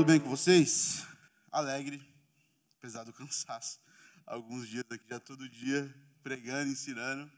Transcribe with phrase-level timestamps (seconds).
[0.00, 1.06] Tudo bem com vocês?
[1.52, 2.02] Alegre,
[2.78, 3.78] apesar do cansaço.
[4.24, 7.30] Alguns dias aqui já todo dia pregando, ensinando.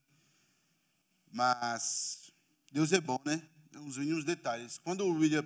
[1.33, 2.31] Mas
[2.71, 3.43] Deus é bom, né?
[3.75, 4.79] Uns mínimos detalhes.
[4.79, 5.45] Quando o William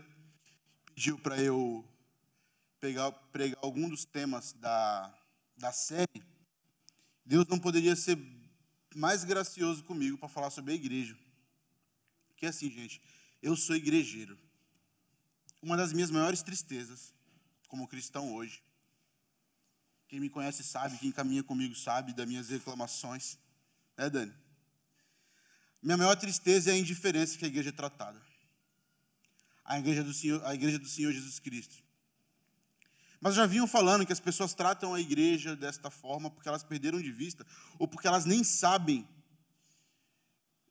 [0.95, 1.83] pediu para eu
[2.81, 5.11] pegar, pregar algum dos temas da,
[5.57, 6.23] da série,
[7.25, 8.19] Deus não poderia ser
[8.95, 11.17] mais gracioso comigo para falar sobre a igreja.
[12.37, 13.01] Que assim, gente,
[13.43, 14.39] eu sou igrejeiro.
[15.67, 17.13] Uma das minhas maiores tristezas
[17.67, 18.63] como cristão hoje.
[20.07, 23.37] Quem me conhece sabe, quem caminha comigo sabe das minhas reclamações.
[23.99, 24.33] Né, Dani?
[25.83, 28.23] Minha maior tristeza é a indiferença que a igreja é tratada.
[29.65, 31.83] A igreja do Senhor, a igreja do Senhor Jesus Cristo.
[33.21, 37.03] Mas já vinham falando que as pessoas tratam a igreja desta forma porque elas perderam
[37.03, 37.45] de vista
[37.77, 39.05] ou porque elas nem sabem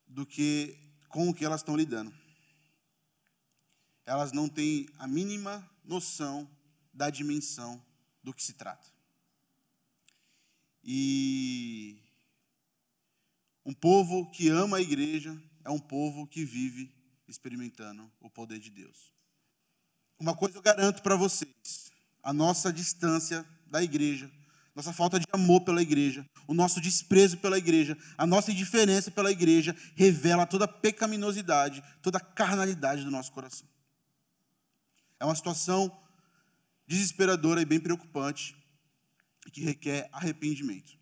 [0.08, 2.14] do que com o que elas estão lidando.
[4.06, 6.48] Elas não têm a mínima noção
[6.94, 7.82] da dimensão
[8.24, 8.88] do que se trata.
[10.84, 11.98] E
[13.66, 16.94] um povo que ama a igreja é um povo que vive
[17.28, 19.12] experimentando o poder de Deus.
[20.20, 24.32] Uma coisa eu garanto para vocês: a nossa distância da igreja,
[24.76, 29.32] nossa falta de amor pela igreja, o nosso desprezo pela igreja, a nossa indiferença pela
[29.32, 33.68] igreja revela toda a pecaminosidade, toda a carnalidade do nosso coração.
[35.20, 35.92] É uma situação
[36.88, 38.56] desesperadora e bem preocupante
[39.52, 40.98] que requer arrependimento.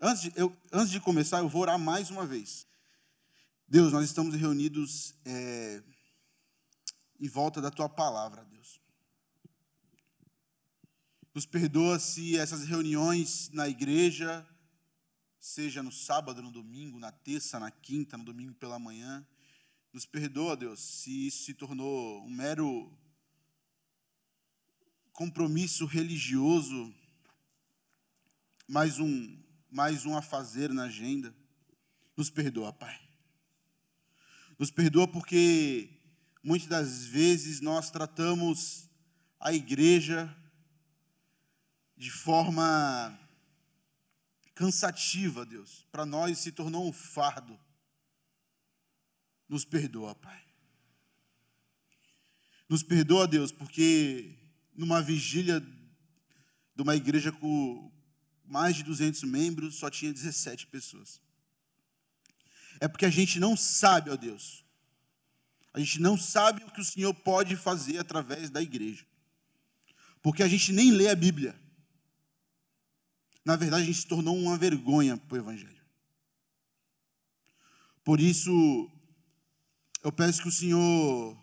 [0.00, 2.66] Antes de, eu, antes de começar, eu vou orar mais uma vez.
[3.68, 5.82] Deus, nós estamos reunidos é,
[7.18, 8.80] em volta da tua palavra, Deus.
[11.34, 14.46] Nos perdoa se essas reuniões na igreja,
[15.38, 19.26] seja no sábado, no domingo, na terça, na quinta, no domingo pela manhã.
[19.96, 22.92] Nos perdoa, Deus, se isso se tornou um mero
[25.10, 26.94] compromisso religioso,
[28.68, 31.34] mais um, mais um a fazer na agenda.
[32.14, 33.00] Nos perdoa, Pai.
[34.58, 35.88] Nos perdoa porque
[36.42, 38.90] muitas das vezes nós tratamos
[39.40, 40.30] a igreja
[41.96, 43.18] de forma
[44.54, 45.86] cansativa, Deus.
[45.90, 47.58] Para nós se tornou um fardo.
[49.48, 50.42] Nos perdoa, Pai.
[52.68, 54.34] Nos perdoa, Deus, porque
[54.74, 57.92] numa vigília de uma igreja com
[58.44, 61.20] mais de 200 membros, só tinha 17 pessoas.
[62.80, 64.64] É porque a gente não sabe, ó Deus.
[65.72, 69.06] A gente não sabe o que o Senhor pode fazer através da igreja.
[70.22, 71.54] Porque a gente nem lê a Bíblia.
[73.44, 75.76] Na verdade, a gente se tornou uma vergonha para o Evangelho.
[78.02, 78.90] Por isso,
[80.06, 81.36] eu peço que o Senhor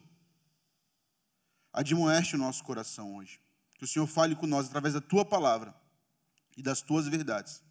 [1.73, 3.41] admoeste o nosso coração hoje.
[3.77, 5.75] Que o Senhor fale com nós através da tua palavra
[6.55, 7.61] e das tuas verdades.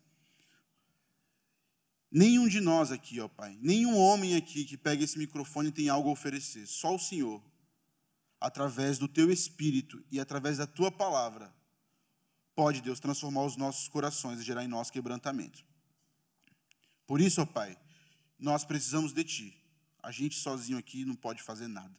[2.11, 6.11] Nenhum de nós aqui, ó Pai, nenhum homem aqui que pega esse microfone tem algo
[6.11, 7.43] a oferecer, só o Senhor,
[8.39, 11.51] através do teu espírito e através da tua palavra,
[12.55, 15.65] pode, Deus, transformar os nossos corações e gerar em nós quebrantamento.
[17.07, 17.79] Por isso, ó Pai,
[18.39, 19.62] nós precisamos de Ti.
[20.03, 21.97] A gente sozinho aqui não pode fazer nada.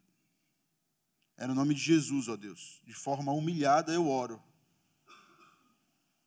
[1.38, 2.82] É no nome de Jesus, ó Deus.
[2.84, 4.42] De forma humilhada eu oro.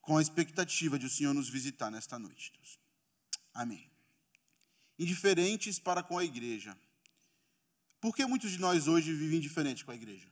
[0.00, 2.78] Com a expectativa de o Senhor nos visitar nesta noite, Deus.
[3.52, 3.90] Amém.
[4.98, 6.76] Indiferentes para com a igreja.
[8.00, 10.28] Por que muitos de nós hoje vivem indiferente com a igreja?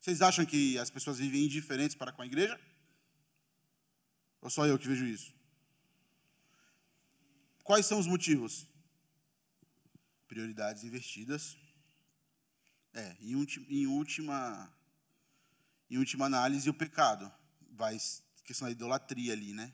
[0.00, 2.60] Vocês acham que as pessoas vivem indiferentes para com a igreja?
[4.40, 5.35] Ou só eu que vejo isso?
[7.66, 8.66] Quais são os motivos?
[10.26, 11.56] prioridades invertidas.
[12.92, 13.32] É, em,
[13.68, 14.72] em, última,
[15.90, 17.32] em última análise, o pecado.
[17.72, 17.98] Vai
[18.44, 19.72] questão da idolatria ali, né?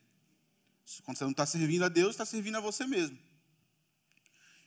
[1.05, 3.19] Quando você não está servindo a Deus, está servindo a você mesmo.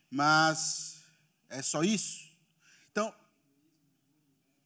[0.09, 1.03] Mas
[1.49, 2.29] é só isso?
[2.91, 3.13] Então,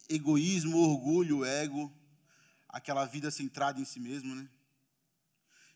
[0.08, 1.92] egoísmo, orgulho, ego,
[2.68, 4.48] aquela vida centrada em si mesmo, né?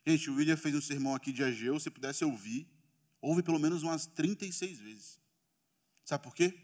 [0.06, 2.68] Gente, o William fez um sermão aqui de Ageu, se pudesse ouvir,
[3.24, 5.18] ouve pelo menos umas 36 vezes.
[6.04, 6.54] Sabe por quê?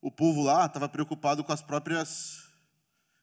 [0.00, 2.42] O povo lá estava preocupado com as próprias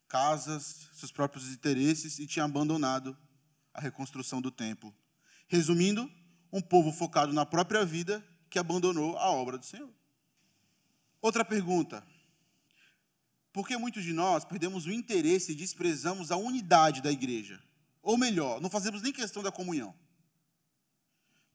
[0.08, 3.18] casas, seus próprios interesses e tinha abandonado
[3.74, 4.96] a reconstrução do templo.
[5.48, 6.10] Resumindo,
[6.54, 9.92] um povo focado na própria vida que abandonou a obra do Senhor.
[11.20, 12.06] Outra pergunta.
[13.52, 17.60] Por que muitos de nós perdemos o interesse e desprezamos a unidade da igreja?
[18.04, 19.96] Ou melhor, não fazemos nem questão da comunhão.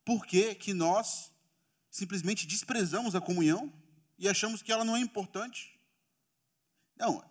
[0.04, 1.32] Por que, que nós
[1.92, 3.70] simplesmente desprezamos a comunhão
[4.18, 5.78] e achamos que ela não é importante.
[6.96, 7.22] Não,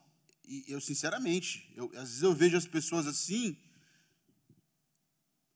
[0.67, 3.57] eu sinceramente, eu, às vezes eu vejo as pessoas assim.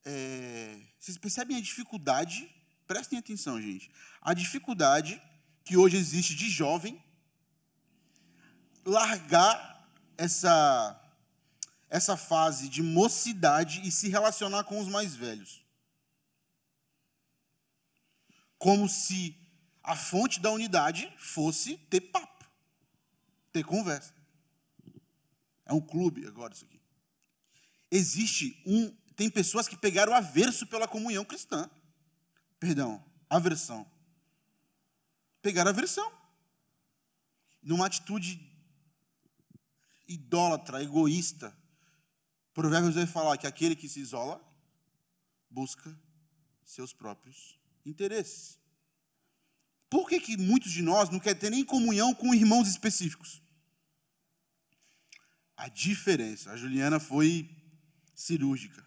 [0.04, 2.50] É, vocês percebem a dificuldade?
[2.88, 3.92] Prestem atenção, gente.
[4.22, 5.22] A dificuldade
[5.64, 7.02] que hoje existe de jovem
[8.84, 11.02] largar essa
[11.88, 15.65] essa fase de mocidade e se relacionar com os mais velhos.
[18.58, 19.38] Como se
[19.84, 22.46] a fonte da unidade fosse ter papo,
[23.52, 24.14] ter conversa.
[25.66, 26.82] É um clube agora isso aqui.
[27.92, 28.90] Existe um.
[29.16, 31.70] Tem pessoas que pegaram averso pela comunhão cristã.
[32.60, 33.90] Perdão, aversão.
[35.42, 36.12] Pegaram aversão.
[37.62, 38.40] Numa atitude
[40.08, 41.56] idólatra, egoísta.
[42.54, 44.42] Provérbios vai falar que aquele que se isola
[45.50, 45.96] busca
[46.64, 48.60] seus próprios interesses.
[49.90, 53.42] Por que, que muitos de nós não querem ter nem comunhão com irmãos específicos?
[55.56, 57.50] A diferença, a Juliana foi
[58.14, 58.84] cirúrgica.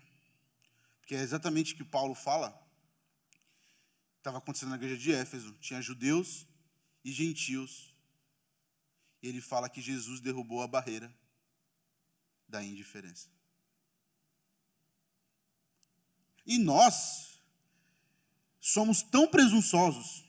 [1.00, 2.54] Porque é exatamente o que Paulo fala.
[4.18, 5.52] Estava acontecendo na igreja de Éfeso.
[5.60, 6.46] Tinha judeus
[7.04, 7.94] e gentios.
[9.22, 11.10] E ele fala que Jesus derrubou a barreira
[12.46, 13.28] da indiferença.
[16.44, 17.27] E nós
[18.68, 20.24] somos tão presunçosos,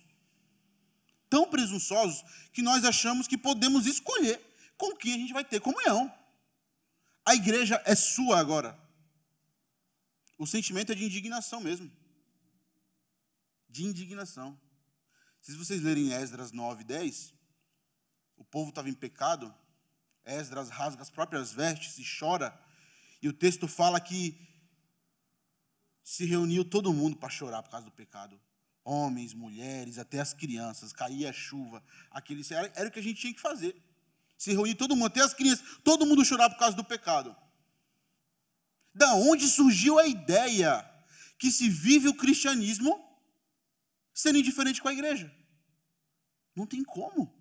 [1.30, 4.39] tão presunçosos, que nós achamos que podemos escolher
[4.77, 6.12] com quem a gente vai ter comunhão.
[7.25, 8.80] A igreja é sua agora.
[10.38, 11.91] O sentimento é de indignação mesmo.
[13.68, 14.59] De indignação.
[15.41, 17.33] Se vocês lerem Esdras 9, 10,
[18.38, 19.53] o povo estava em pecado,
[20.25, 22.57] Esdras rasga as próprias vestes e chora,
[23.21, 24.49] e o texto fala que
[26.09, 28.41] se reuniu todo mundo para chorar por causa do pecado.
[28.83, 33.21] Homens, mulheres, até as crianças, caía a chuva, aquele era, era o que a gente
[33.21, 33.79] tinha que fazer
[34.35, 37.35] se reunir todo mundo, até as crianças, todo mundo chorar por causa do pecado.
[38.91, 40.83] Da onde surgiu a ideia
[41.38, 43.05] que se vive o cristianismo
[44.13, 45.31] sendo indiferente com a igreja?
[46.55, 47.38] Não tem como.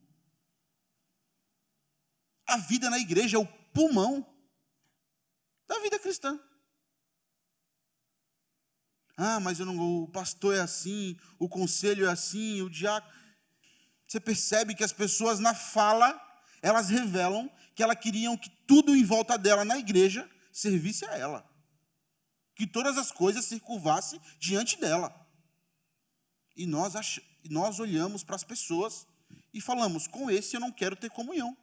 [2.47, 4.26] A vida na igreja é o pulmão
[5.67, 6.38] da vida cristã.
[9.20, 13.12] Ah, mas eu não, o pastor é assim, o conselho é assim, o diácono.
[14.06, 16.25] Você percebe que as pessoas na fala
[16.62, 21.49] elas revelam que elas queriam que tudo em volta dela na igreja servisse a ela.
[22.55, 25.15] Que todas as coisas se curvassem diante dela.
[26.56, 27.21] E nós, ach...
[27.49, 29.06] nós olhamos para as pessoas
[29.53, 31.56] e falamos: com esse eu não quero ter comunhão.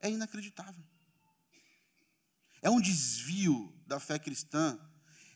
[0.00, 0.82] É inacreditável.
[2.62, 4.78] É um desvio da fé cristã,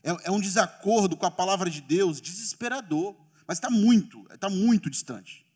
[0.03, 3.15] é, é um desacordo com a palavra de Deus desesperador,
[3.47, 5.47] mas está muito, está muito distante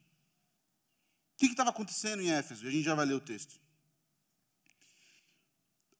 [1.48, 2.68] que estava acontecendo em Éfeso?
[2.68, 3.59] A gente já vai ler o texto.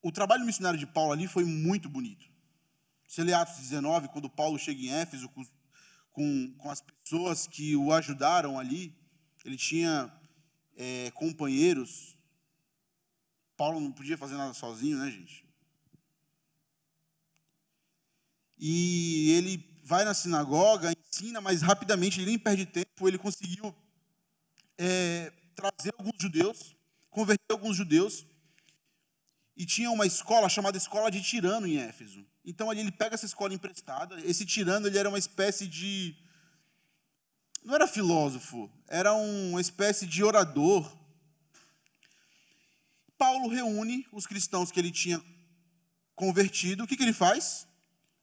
[0.02, 2.26] O trabalho missionário de Paulo ali foi muito bonito.
[3.08, 5.46] Você lê Atos 19, quando Paulo chega em Éfeso com,
[6.12, 8.96] com, com as pessoas que o ajudaram ali,
[9.46, 10.12] ele tinha
[10.76, 12.18] é, companheiros.
[13.58, 15.46] Paulo não podia fazer nada sozinho, né, gente?
[18.62, 23.76] E ele vai na sinagoga, ensina, mas rapidamente, ele nem perde tempo, ele conseguiu
[24.78, 26.76] é, trazer alguns judeus,
[27.10, 28.24] converter alguns judeus,
[29.58, 32.24] e tinha uma escola chamada Escola de Tirano em Éfeso.
[32.46, 34.20] Então ali ele pega essa escola emprestada.
[34.22, 36.16] Esse tirano ele era uma espécie de
[37.64, 40.92] não era filósofo, era uma espécie de orador.
[43.18, 45.24] Paulo reúne os cristãos que ele tinha
[46.16, 46.84] convertido.
[46.84, 47.68] O que, que ele faz?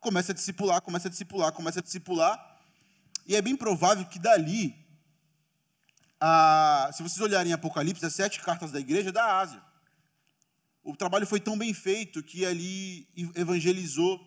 [0.01, 2.59] Começa a discipular, começa a discipular, começa a discipular.
[3.27, 4.75] E é bem provável que dali
[6.21, 9.63] a, se vocês olharem em Apocalipse, as sete cartas da igreja é da Ásia.
[10.83, 14.21] O trabalho foi tão bem feito que ali evangelizou.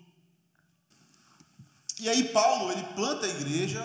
[1.99, 3.81] E aí Paulo, ele planta a igreja,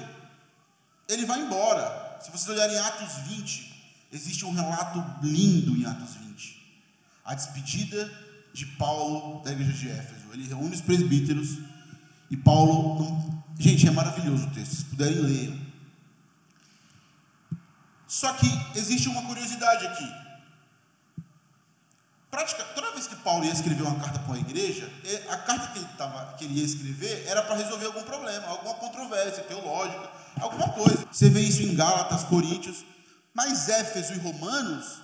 [1.09, 2.19] ele vai embora.
[2.21, 6.27] Se vocês olharem em Atos 20, existe um relato lindo em Atos 20.
[7.25, 8.11] A despedida
[8.53, 10.33] de Paulo da igreja de Éfeso.
[10.33, 11.59] Ele reúne os presbíteros
[12.31, 13.03] e Paulo.
[13.03, 13.45] Não...
[13.59, 14.77] Gente, é maravilhoso o texto.
[14.77, 15.67] Se puderem, ler.
[18.07, 20.27] Só que existe uma curiosidade aqui.
[22.31, 25.69] Prática, toda vez que Paulo ia escrever uma carta para uma igreja, é, a carta
[25.69, 30.11] que ele, tava, que ele ia escrever era para resolver algum problema, alguma controvérsia teológica,
[30.41, 31.07] alguma coisa.
[31.11, 32.85] Você vê isso em Gálatas, Coríntios,
[33.33, 35.01] mas Éfeso e Romanos,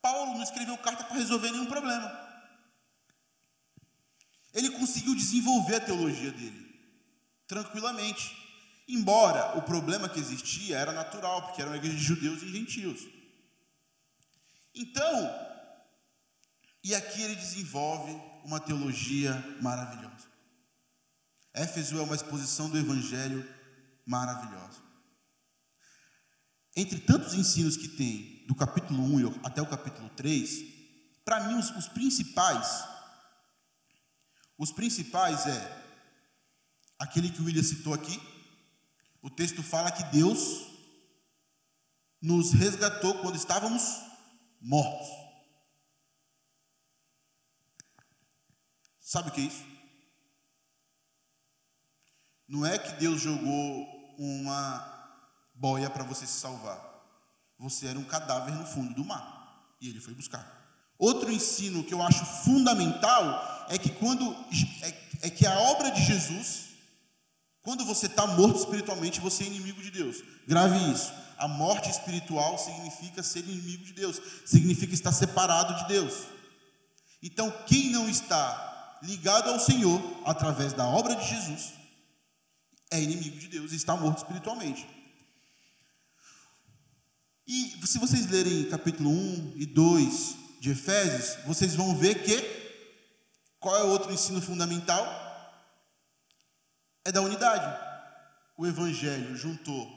[0.00, 2.25] Paulo não escreveu carta para resolver nenhum problema.
[4.56, 6.80] Ele conseguiu desenvolver a teologia dele,
[7.46, 8.34] tranquilamente.
[8.88, 13.06] Embora o problema que existia era natural, porque era uma igreja de judeus e gentios.
[14.74, 15.46] Então,
[16.82, 18.12] e aqui ele desenvolve
[18.44, 20.26] uma teologia maravilhosa.
[21.52, 23.46] Éfeso é uma exposição do evangelho
[24.06, 24.80] maravilhosa.
[26.74, 30.64] Entre tantos ensinos que tem, do capítulo 1 até o capítulo 3,
[31.26, 32.95] para mim os, os principais,
[34.58, 35.86] os principais é
[36.98, 38.20] aquele que o William citou aqui.
[39.20, 40.66] O texto fala que Deus
[42.20, 43.82] nos resgatou quando estávamos
[44.60, 45.08] mortos.
[49.00, 49.64] Sabe o que é isso?
[52.48, 54.96] Não é que Deus jogou uma
[55.54, 56.80] boia para você se salvar.
[57.58, 60.54] Você era um cadáver no fundo do mar e ele foi buscar.
[60.98, 64.34] Outro ensino que eu acho fundamental é que quando
[64.82, 66.66] é, é que a obra de Jesus,
[67.62, 70.22] quando você está morto espiritualmente, você é inimigo de Deus.
[70.46, 71.12] Grave isso.
[71.38, 76.14] A morte espiritual significa ser inimigo de Deus, significa estar separado de Deus.
[77.22, 81.74] Então, quem não está ligado ao Senhor através da obra de Jesus
[82.90, 84.86] é inimigo de Deus e está morto espiritualmente.
[87.46, 92.65] E se vocês lerem capítulo 1 e 2 de Efésios, vocês vão ver que
[93.66, 95.04] qual é o outro ensino fundamental?
[97.04, 97.66] É da unidade.
[98.56, 99.90] O evangelho juntou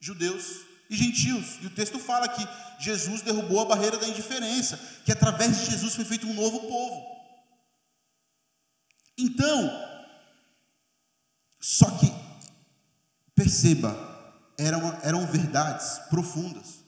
[0.00, 1.58] judeus e gentios.
[1.60, 2.42] E o texto fala que
[2.82, 7.04] Jesus derrubou a barreira da indiferença, que através de Jesus foi feito um novo povo.
[9.18, 9.70] Então,
[11.60, 12.10] só que
[13.34, 13.94] perceba,
[14.56, 16.82] eram, eram verdades profundas.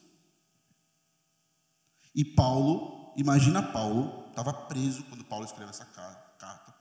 [2.14, 6.75] E Paulo, imagina Paulo, estava preso quando Paulo escreveu essa carta.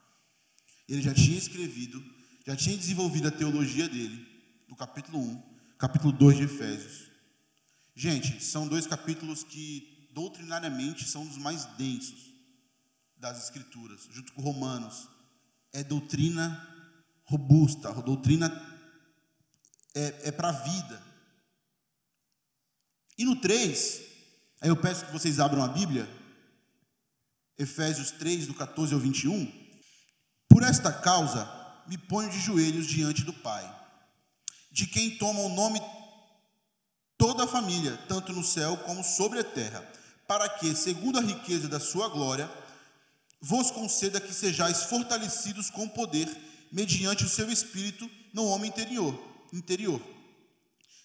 [0.86, 2.04] Ele já tinha escrevido,
[2.46, 4.24] já tinha desenvolvido a teologia dele,
[4.68, 5.42] do capítulo 1,
[5.78, 7.10] capítulo 2 de Efésios.
[7.94, 12.30] Gente, são dois capítulos que doutrinariamente são dos mais densos
[13.16, 15.08] das Escrituras, junto com Romanos.
[15.72, 16.74] É doutrina
[17.24, 18.48] robusta, doutrina
[19.94, 21.02] é, é para a vida.
[23.16, 24.02] E no 3,
[24.60, 26.06] aí eu peço que vocês abram a Bíblia,
[27.58, 29.50] Efésios 3, do 14 ao 21.
[30.48, 31.50] Por esta causa,
[31.86, 33.64] me ponho de joelhos diante do Pai,
[34.70, 35.80] de quem toma o nome
[37.16, 39.86] toda a família, tanto no céu como sobre a terra,
[40.26, 42.50] para que, segundo a riqueza da sua glória,
[43.40, 46.28] vos conceda que sejais fortalecidos com poder,
[46.72, 50.00] mediante o seu espírito no homem interior interior.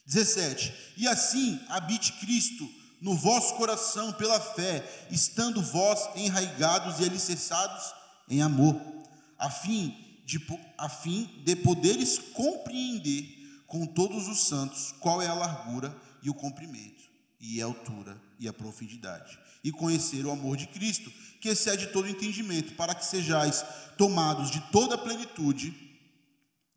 [0.05, 0.73] 17.
[0.97, 2.69] E assim habite Cristo
[3.01, 7.93] no vosso coração pela fé, estando vós enraigados e alicerçados
[8.29, 8.79] em amor,
[9.39, 10.39] a fim de,
[10.77, 16.33] a fim de poderes compreender com todos os santos qual é a largura e o
[16.33, 17.03] comprimento,
[17.39, 22.07] e a altura e a profundidade, e conhecer o amor de Cristo, que excede todo
[22.07, 23.65] entendimento, para que sejais
[23.97, 25.73] tomados de toda a plenitude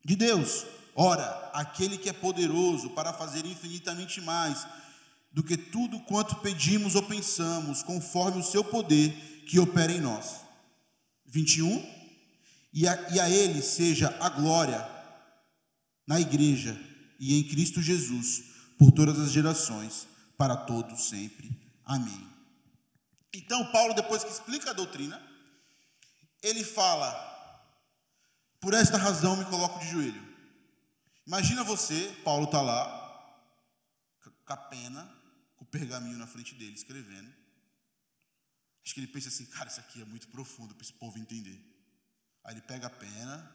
[0.02, 0.64] de Deus.
[0.96, 4.66] Ora, aquele que é poderoso para fazer infinitamente mais
[5.34, 9.10] do que tudo quanto pedimos ou pensamos, conforme o seu poder
[9.46, 10.40] que opera em nós.
[11.26, 11.92] 21.
[12.72, 14.88] E a, e a Ele seja a glória
[16.06, 16.80] na igreja
[17.20, 18.44] e em Cristo Jesus,
[18.78, 20.06] por todas as gerações,
[20.38, 21.50] para todos sempre.
[21.84, 22.26] Amém.
[23.34, 25.20] Então, Paulo, depois que explica a doutrina,
[26.42, 27.12] ele fala:
[28.58, 30.34] Por esta razão me coloco de joelho
[31.26, 32.86] Imagina você, Paulo está lá,
[34.44, 35.10] com a pena,
[35.56, 37.30] com o pergaminho na frente dele, escrevendo.
[38.84, 41.58] Acho que ele pensa assim, cara, isso aqui é muito profundo para esse povo entender.
[42.44, 43.50] Aí ele pega a pena,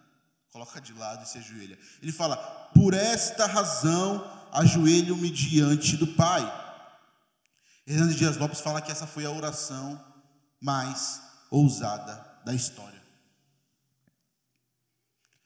[0.51, 1.79] coloca de lado e se ajoelha.
[2.01, 2.35] Ele fala:
[2.73, 6.41] Por esta razão ajoelho-me diante do Pai.
[7.87, 10.03] Hernandes Dias Lopes fala que essa foi a oração
[10.59, 13.01] mais ousada da história.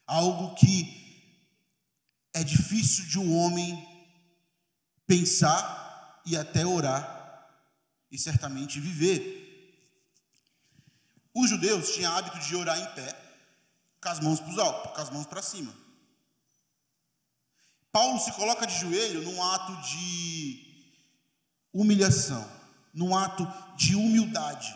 [0.07, 1.01] Algo que
[2.33, 3.87] é difícil de um homem
[5.05, 5.82] pensar
[6.25, 7.49] e até orar
[8.11, 9.41] e certamente viver.
[11.33, 13.19] Os judeus tinham hábito de orar em pé,
[14.01, 15.73] com as mãos para os altos, com as mãos para cima.
[17.91, 20.89] Paulo se coloca de joelho num ato de
[21.71, 22.47] humilhação,
[22.93, 24.73] num ato de humildade.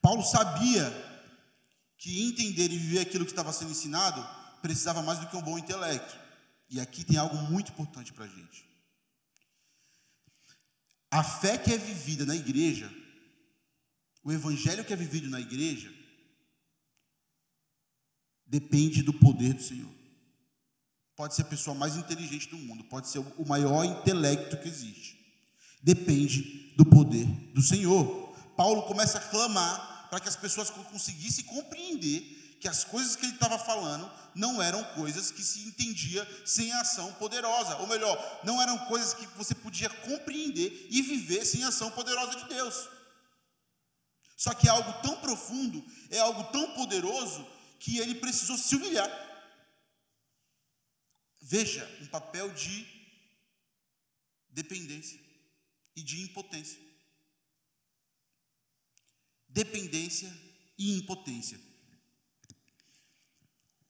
[0.00, 0.90] Paulo sabia
[1.98, 4.26] que entender e viver aquilo que estava sendo ensinado
[4.60, 6.18] precisava mais do que um bom intelecto.
[6.68, 8.73] E aqui tem algo muito importante para a gente.
[11.14, 12.92] A fé que é vivida na igreja,
[14.24, 15.88] o evangelho que é vivido na igreja,
[18.44, 19.94] depende do poder do Senhor.
[21.14, 25.16] Pode ser a pessoa mais inteligente do mundo, pode ser o maior intelecto que existe.
[25.80, 28.04] depende do poder do Senhor.
[28.56, 33.34] Paulo começa a clamar para que as pessoas conseguissem compreender que as coisas que ele
[33.34, 38.78] estava falando não eram coisas que se entendia sem ação poderosa, ou melhor, não eram
[38.86, 42.88] coisas que você podia compreender e viver sem ação poderosa de Deus.
[44.34, 47.46] Só que é algo tão profundo, é algo tão poderoso
[47.78, 49.10] que ele precisou se humilhar.
[51.42, 52.86] Veja, um papel de
[54.48, 55.20] dependência
[55.94, 56.80] e de impotência.
[59.50, 60.32] Dependência
[60.78, 61.73] e impotência.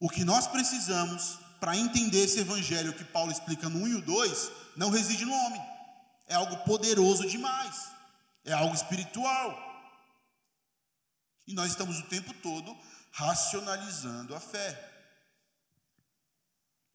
[0.05, 4.03] O que nós precisamos para entender esse evangelho que Paulo explica no 1 e o
[4.03, 5.67] 2 não reside no homem.
[6.27, 7.89] É algo poderoso demais.
[8.45, 9.59] É algo espiritual.
[11.47, 12.77] E nós estamos o tempo todo
[13.13, 14.93] racionalizando a fé.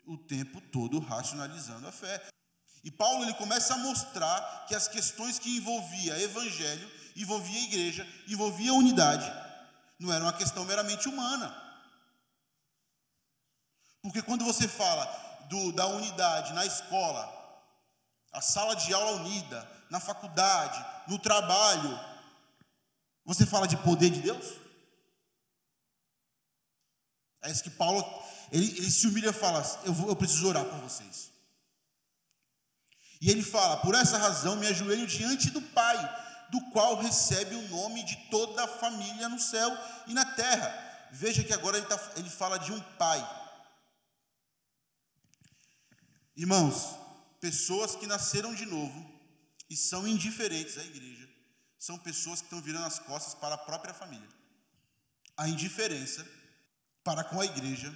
[0.05, 2.23] O tempo todo racionalizando a fé.
[2.83, 8.71] E Paulo ele começa a mostrar que as questões que envolvia evangelho, envolvia igreja, envolvia
[8.71, 9.25] unidade,
[9.97, 11.68] não era uma questão meramente humana.
[14.01, 15.05] Porque quando você fala
[15.49, 17.27] do, da unidade na escola,
[18.31, 21.99] a sala de aula unida, na faculdade, no trabalho,
[23.25, 24.59] você fala de poder de Deus?
[27.41, 28.03] É isso que Paulo,
[28.51, 31.31] ele, ele se humilha e fala: eu, vou, eu preciso orar por vocês.
[33.21, 35.97] E ele fala: Por essa razão me ajoelho diante do Pai,
[36.49, 39.69] do qual recebe o nome de toda a família no céu
[40.07, 40.87] e na terra.
[41.11, 43.19] Veja que agora ele, tá, ele fala de um pai.
[46.39, 46.95] Irmãos,
[47.39, 48.99] pessoas que nasceram de novo
[49.69, 51.29] e são indiferentes à igreja,
[51.77, 54.29] são pessoas que estão virando as costas para a própria família.
[55.35, 56.25] A indiferença
[57.03, 57.93] para com a igreja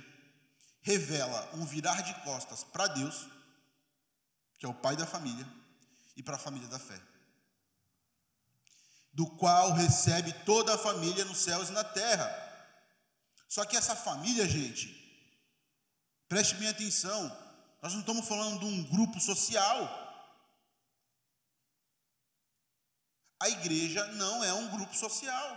[0.82, 3.28] revela um virar de costas para Deus
[4.64, 5.46] que é o pai da família,
[6.16, 6.98] e para a família da fé,
[9.12, 12.30] do qual recebe toda a família nos céus e na terra.
[13.50, 14.88] Só que essa família, gente,
[16.30, 17.30] preste bem atenção,
[17.84, 19.78] nós não estamos falando de um grupo social.
[23.42, 25.50] A igreja não é um grupo social.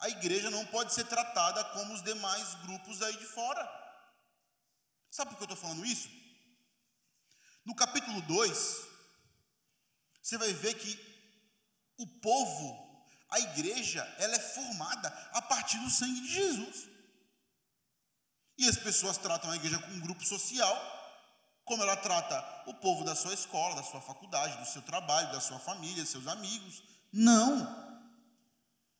[0.00, 3.62] A igreja não pode ser tratada como os demais grupos aí de fora.
[5.08, 6.08] Sabe por que eu estou falando isso?
[7.64, 8.88] No capítulo 2,
[10.20, 10.98] você vai ver que
[11.96, 16.95] o povo, a igreja, ela é formada a partir do sangue de Jesus.
[18.58, 20.74] E as pessoas tratam a igreja como um grupo social,
[21.64, 25.40] como ela trata o povo da sua escola, da sua faculdade, do seu trabalho, da
[25.40, 26.82] sua família, seus amigos.
[27.12, 28.06] Não.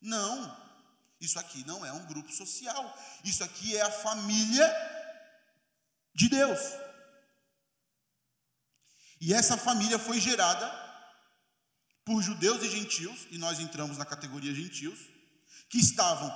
[0.00, 0.66] Não.
[1.20, 2.98] Isso aqui não é um grupo social.
[3.24, 4.66] Isso aqui é a família
[6.14, 6.60] de Deus.
[9.20, 10.70] E essa família foi gerada
[12.04, 14.98] por judeus e gentios, e nós entramos na categoria gentios,
[15.68, 16.30] que estavam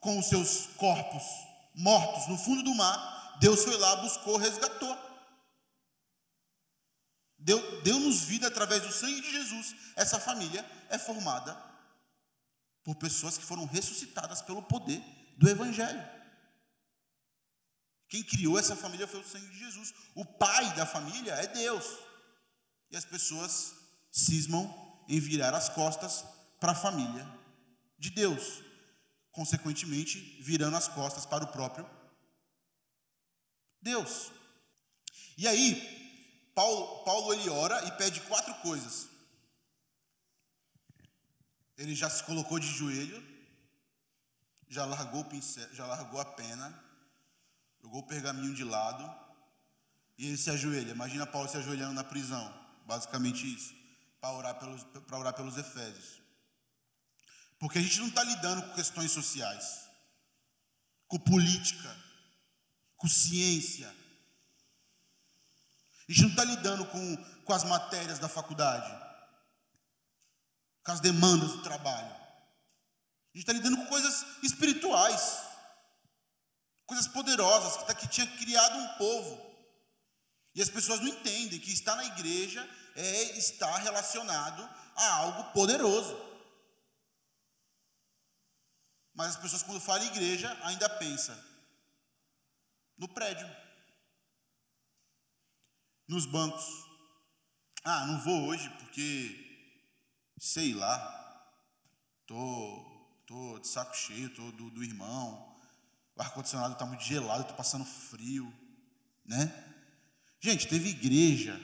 [0.00, 1.47] com os seus corpos
[1.78, 3.38] mortos no fundo do mar.
[3.40, 4.96] Deus foi lá, buscou, resgatou.
[7.38, 9.74] Deu, deu-nos vida através do sangue de Jesus.
[9.94, 11.56] Essa família é formada
[12.82, 15.00] por pessoas que foram ressuscitadas pelo poder
[15.36, 16.04] do Evangelho.
[18.08, 19.94] Quem criou essa família foi o sangue de Jesus.
[20.14, 21.84] O pai da família é Deus.
[22.90, 23.74] E as pessoas
[24.10, 26.24] cismam em virar as costas
[26.58, 27.26] para a família
[27.98, 28.67] de Deus.
[29.38, 31.88] Consequentemente, virando as costas para o próprio
[33.80, 34.32] Deus.
[35.36, 39.06] E aí, Paulo, Paulo ele ora e pede quatro coisas.
[41.76, 43.24] Ele já se colocou de joelho,
[44.68, 46.76] já largou o pincel, já largou a pena,
[47.80, 49.08] jogou o pergaminho de lado
[50.18, 50.90] e ele se ajoelha.
[50.90, 52.52] Imagina Paulo se ajoelhando na prisão,
[52.84, 53.72] basicamente isso,
[54.20, 56.27] para orar pelos, para orar pelos Efésios.
[57.58, 59.88] Porque a gente não está lidando com questões sociais,
[61.06, 61.96] com política,
[62.96, 63.88] com ciência.
[66.08, 68.90] A gente não está lidando com, com as matérias da faculdade,
[70.84, 72.14] com as demandas do trabalho.
[72.14, 75.48] A gente está lidando com coisas espirituais
[76.88, 79.46] coisas poderosas, que, tá, que tinha criado um povo.
[80.54, 82.66] E as pessoas não entendem que estar na igreja
[82.96, 86.16] é estar relacionado a algo poderoso.
[89.18, 91.36] Mas as pessoas, quando falam igreja, ainda pensam
[92.96, 93.50] no prédio,
[96.06, 96.64] nos bancos.
[97.82, 99.74] Ah, não vou hoje porque,
[100.38, 101.52] sei lá,
[102.26, 105.52] tô, tô de saco cheio, tô do, do irmão,
[106.14, 108.46] o ar-condicionado está muito gelado, estou passando frio,
[109.24, 109.52] né?
[110.40, 111.60] Gente, teve igreja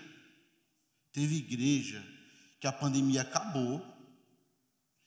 [1.14, 2.04] Teve igreja
[2.58, 3.80] que a pandemia acabou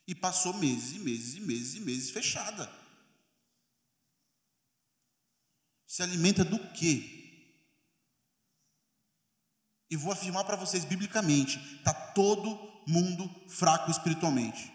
[0.08, 2.72] e passou meses e meses e meses e meses fechada.
[5.86, 7.14] Se alimenta do quê?
[9.90, 12.48] E vou afirmar para vocês biblicamente: está todo
[12.88, 14.72] mundo fraco espiritualmente.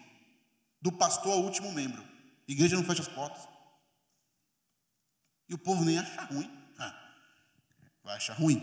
[0.81, 2.01] Do pastor ao último membro.
[2.01, 3.47] A igreja não fecha as portas.
[5.47, 6.51] E o povo nem acha ruim.
[6.77, 7.13] Ah,
[8.03, 8.61] vai achar ruim.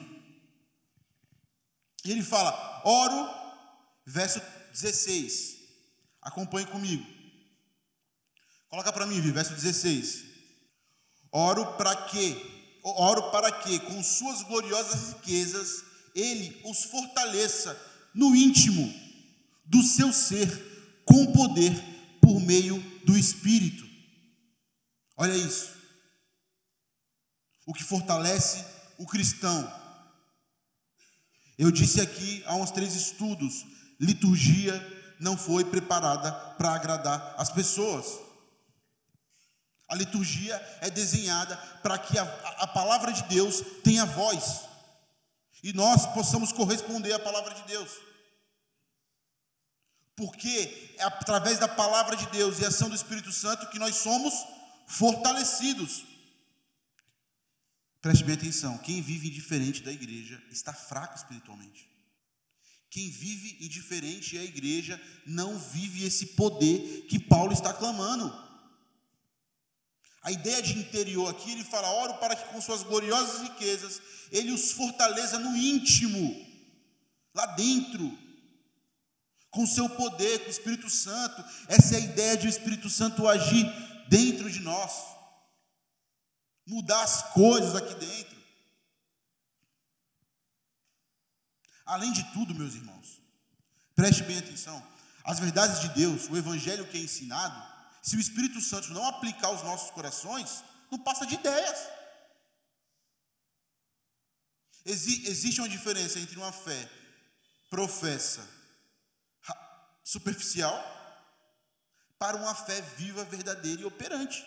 [2.04, 3.28] E ele fala: oro,
[4.04, 4.40] verso
[4.72, 5.59] 16.
[6.22, 7.06] Acompanhe comigo.
[8.68, 10.24] Coloca para mim, verso 16.
[11.32, 17.78] Oro para que, oro para que, com suas gloriosas riquezas, ele os fortaleça
[18.14, 18.92] no íntimo
[19.64, 20.48] do seu ser,
[21.04, 21.72] com poder,
[22.20, 23.88] por meio do Espírito.
[25.16, 25.72] Olha isso.
[27.66, 28.64] O que fortalece
[28.98, 29.80] o cristão.
[31.58, 33.64] Eu disse aqui há uns três estudos:
[34.00, 34.74] liturgia
[35.20, 38.18] não foi preparada para agradar as pessoas.
[39.86, 44.62] A liturgia é desenhada para que a, a, palavra de Deus tenha voz
[45.62, 47.90] e nós possamos corresponder à palavra de Deus.
[50.16, 54.32] Porque é através da palavra de Deus e ação do Espírito Santo que nós somos
[54.86, 56.04] fortalecidos.
[58.00, 61.89] Preste bem atenção: quem vive indiferente da igreja está fraco espiritualmente.
[62.90, 68.28] Quem vive indiferente à igreja não vive esse poder que Paulo está clamando.
[70.22, 74.50] A ideia de interior aqui, ele fala: oro para que com suas gloriosas riquezas ele
[74.50, 76.46] os fortaleça no íntimo,
[77.32, 78.18] lá dentro,
[79.50, 81.44] com seu poder, com o Espírito Santo.
[81.68, 83.64] Essa é a ideia de o Espírito Santo agir
[84.08, 84.92] dentro de nós,
[86.66, 88.39] mudar as coisas aqui dentro.
[91.90, 93.20] Além de tudo, meus irmãos,
[93.96, 94.80] preste bem atenção:
[95.24, 97.60] as verdades de Deus, o Evangelho que é ensinado,
[98.00, 101.78] se o Espírito Santo não aplicar aos nossos corações, não passa de ideias.
[104.84, 106.88] Exi existe uma diferença entre uma fé
[107.68, 108.48] professa
[110.04, 110.78] superficial
[112.20, 114.46] para uma fé viva, verdadeira e operante.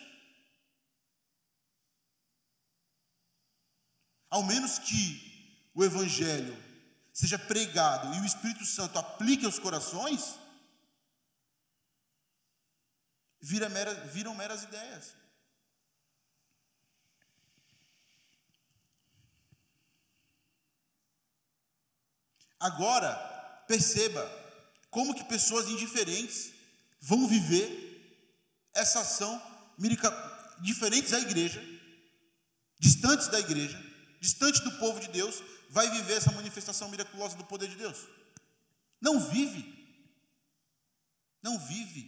[4.30, 6.63] Ao menos que o Evangelho
[7.14, 10.34] seja pregado e o Espírito Santo aplique aos corações,
[13.40, 15.14] vira mera, viram meras ideias.
[22.58, 23.14] Agora,
[23.68, 24.22] perceba
[24.90, 26.52] como que pessoas indiferentes
[27.00, 27.84] vão viver
[28.74, 29.40] essa ação
[30.60, 31.62] diferentes da igreja,
[32.80, 33.78] distantes da igreja,
[34.24, 38.08] distante do povo de Deus, vai viver essa manifestação miraculosa do poder de Deus.
[38.98, 39.62] Não vive.
[41.42, 42.02] Não vive.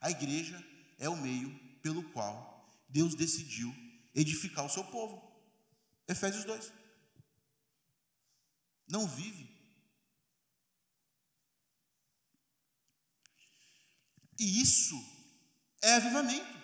[0.00, 0.58] A igreja
[0.98, 1.50] é o meio
[1.82, 3.74] pelo qual Deus decidiu
[4.14, 5.22] edificar o seu povo.
[6.08, 6.72] Efésios 2.
[8.88, 9.46] Não vive.
[14.38, 14.96] E isso
[15.82, 16.63] é avivamento.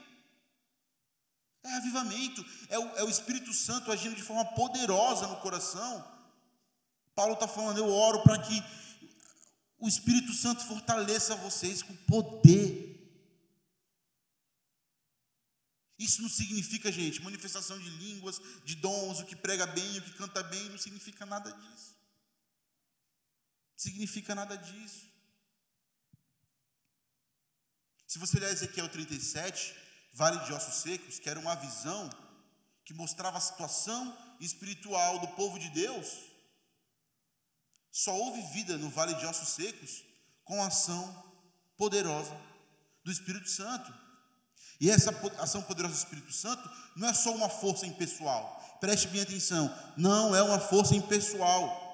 [1.63, 6.05] É avivamento, é o, é o Espírito Santo agindo de forma poderosa no coração.
[7.15, 8.63] Paulo está falando, eu oro para que
[9.79, 12.91] o Espírito Santo fortaleça vocês com poder.
[15.99, 20.15] Isso não significa, gente, manifestação de línguas, de dons, o que prega bem, o que
[20.15, 21.95] canta bem, não significa nada disso.
[23.73, 25.11] Não significa nada disso.
[28.07, 29.75] Se você olhar Ezequiel 37,
[30.13, 32.11] Vale de Ossos Secos, que era uma visão
[32.85, 36.31] que mostrava a situação espiritual do povo de Deus,
[37.91, 40.05] só houve vida no Vale de Ossos Secos
[40.45, 41.25] com a ação
[41.77, 42.37] poderosa
[43.05, 43.93] do Espírito Santo.
[44.81, 48.59] E essa ação poderosa do Espírito Santo não é só uma força impessoal.
[48.81, 51.89] Preste bem atenção, não é uma força impessoal.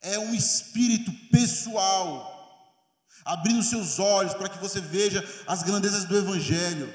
[0.00, 2.36] É um espírito pessoal.
[3.24, 6.92] Abrindo seus olhos para que você veja as grandezas do evangelho.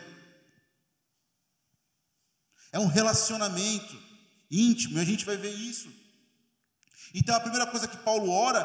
[2.73, 3.97] É um relacionamento
[4.51, 5.89] íntimo, e a gente vai ver isso.
[7.13, 8.62] Então a primeira coisa que Paulo ora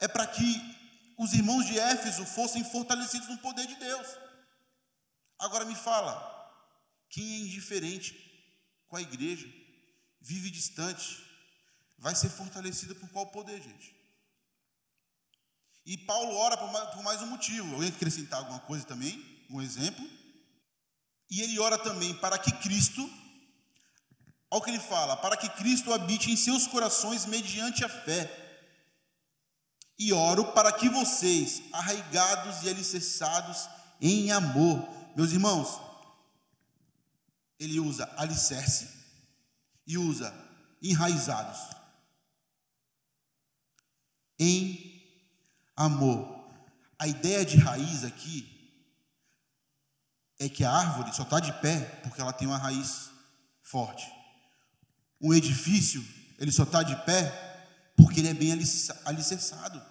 [0.00, 0.60] é para que
[1.16, 4.06] os irmãos de Éfeso fossem fortalecidos no poder de Deus.
[5.38, 6.12] Agora me fala,
[7.08, 8.14] quem é indiferente
[8.88, 9.46] com a igreja,
[10.20, 11.24] vive distante,
[11.98, 13.96] vai ser fortalecido por qual poder, gente?
[15.86, 17.74] E Paulo ora por mais, um motivo.
[17.74, 19.46] Alguém acrescentar alguma coisa também?
[19.48, 20.06] Um exemplo?
[21.30, 23.08] E ele ora também para que Cristo,
[24.50, 28.46] olha o que ele fala, para que Cristo habite em seus corações mediante a fé.
[29.98, 33.68] E oro para que vocês, arraigados e alicerçados
[34.00, 35.80] em amor, meus irmãos,
[37.58, 38.88] ele usa alicerce
[39.86, 40.32] e usa
[40.80, 41.58] enraizados
[44.38, 45.02] em
[45.76, 46.38] amor.
[46.98, 48.54] A ideia de raiz aqui
[50.38, 53.10] é que a árvore só está de pé porque ela tem uma raiz
[53.62, 54.17] forte.
[55.20, 56.04] Um edifício,
[56.38, 57.46] ele só está de pé
[57.96, 59.82] porque ele é bem alicerçado.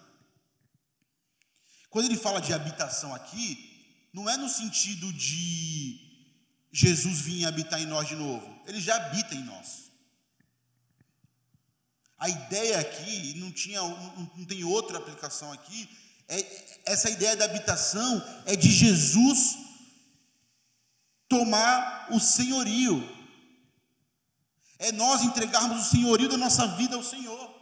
[1.89, 5.99] Quando ele fala de habitação aqui, não é no sentido de
[6.71, 9.91] Jesus vir habitar em nós de novo, ele já habita em nós.
[12.17, 15.89] A ideia aqui, não, tinha, não, não tem outra aplicação aqui,
[16.27, 19.57] é, essa ideia da habitação é de Jesus
[21.27, 23.16] tomar o senhorio,
[24.79, 27.55] é nós entregarmos o senhorio da nossa vida ao Senhor.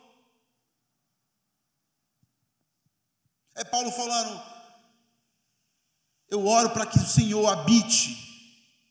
[3.55, 4.41] É Paulo falando:
[6.29, 8.25] Eu oro para que o Senhor habite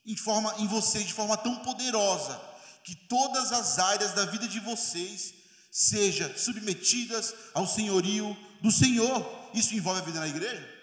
[0.05, 2.39] em, forma, em vocês de forma tão poderosa
[2.83, 5.33] que todas as áreas da vida de vocês
[5.71, 9.49] sejam submetidas ao senhorio do Senhor.
[9.53, 10.73] Isso envolve a vida na igreja?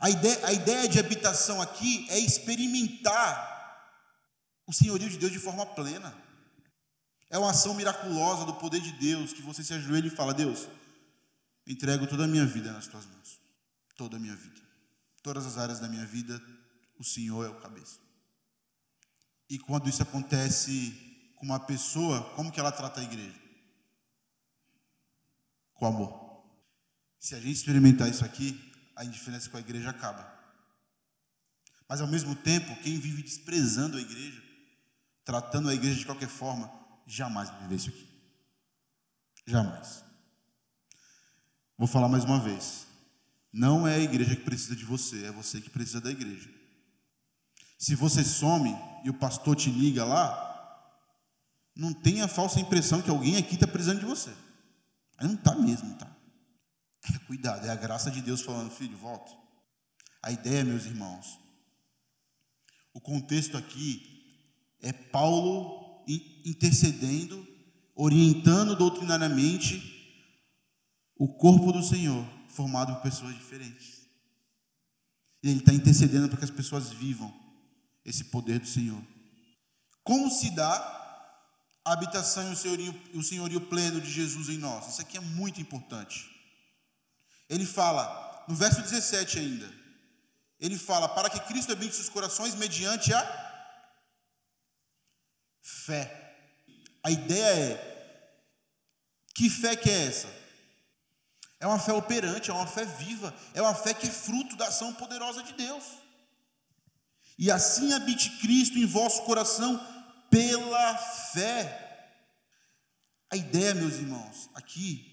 [0.00, 3.53] A ideia, a ideia de habitação aqui é experimentar
[4.66, 6.14] o senhorio de Deus de forma plena.
[7.30, 10.68] É uma ação miraculosa do poder de Deus que você se ajoelha e fala: Deus,
[11.66, 13.40] entrego toda a minha vida nas tuas mãos.
[13.96, 14.60] Toda a minha vida.
[15.22, 16.40] Todas as áreas da minha vida,
[16.98, 17.98] o Senhor é o cabeça.
[19.48, 23.38] E quando isso acontece com uma pessoa, como que ela trata a igreja?
[25.74, 26.44] Com amor.
[27.18, 30.30] Se a gente experimentar isso aqui, a indiferença com a igreja acaba.
[31.88, 34.43] Mas ao mesmo tempo, quem vive desprezando a igreja,
[35.24, 36.70] tratando a igreja de qualquer forma,
[37.06, 38.08] jamais viver isso aqui.
[39.46, 40.04] Jamais.
[41.76, 42.86] Vou falar mais uma vez.
[43.52, 46.50] Não é a igreja que precisa de você, é você que precisa da igreja.
[47.78, 50.52] Se você some e o pastor te liga lá,
[51.76, 54.30] não tenha a falsa impressão que alguém aqui está precisando de você.
[55.18, 56.10] Aí não está mesmo, tá?
[57.12, 59.30] É, cuidado, é a graça de Deus falando, filho, volta.
[60.22, 61.38] A ideia, meus irmãos,
[62.94, 64.13] o contexto aqui
[64.84, 66.04] é Paulo
[66.44, 67.46] intercedendo,
[67.94, 69.90] orientando doutrinariamente
[71.16, 74.02] o corpo do Senhor, formado por pessoas diferentes.
[75.42, 77.32] E Ele está intercedendo para que as pessoas vivam
[78.04, 79.02] esse poder do Senhor.
[80.02, 80.76] Como se dá
[81.82, 84.88] a habitação e o senhorio, o senhorio pleno de Jesus em nós?
[84.88, 86.30] Isso aqui é muito importante.
[87.48, 89.72] Ele fala, no verso 17 ainda,
[90.60, 93.53] ele fala: para que Cristo habite seus corações mediante a
[95.64, 96.36] fé.
[97.02, 98.38] A ideia é:
[99.34, 100.28] que fé que é essa?
[101.58, 104.68] É uma fé operante, é uma fé viva, é uma fé que é fruto da
[104.68, 105.84] ação poderosa de Deus.
[107.38, 109.80] E assim habite Cristo em vosso coração
[110.30, 111.80] pela fé.
[113.30, 115.10] A ideia, meus irmãos, aqui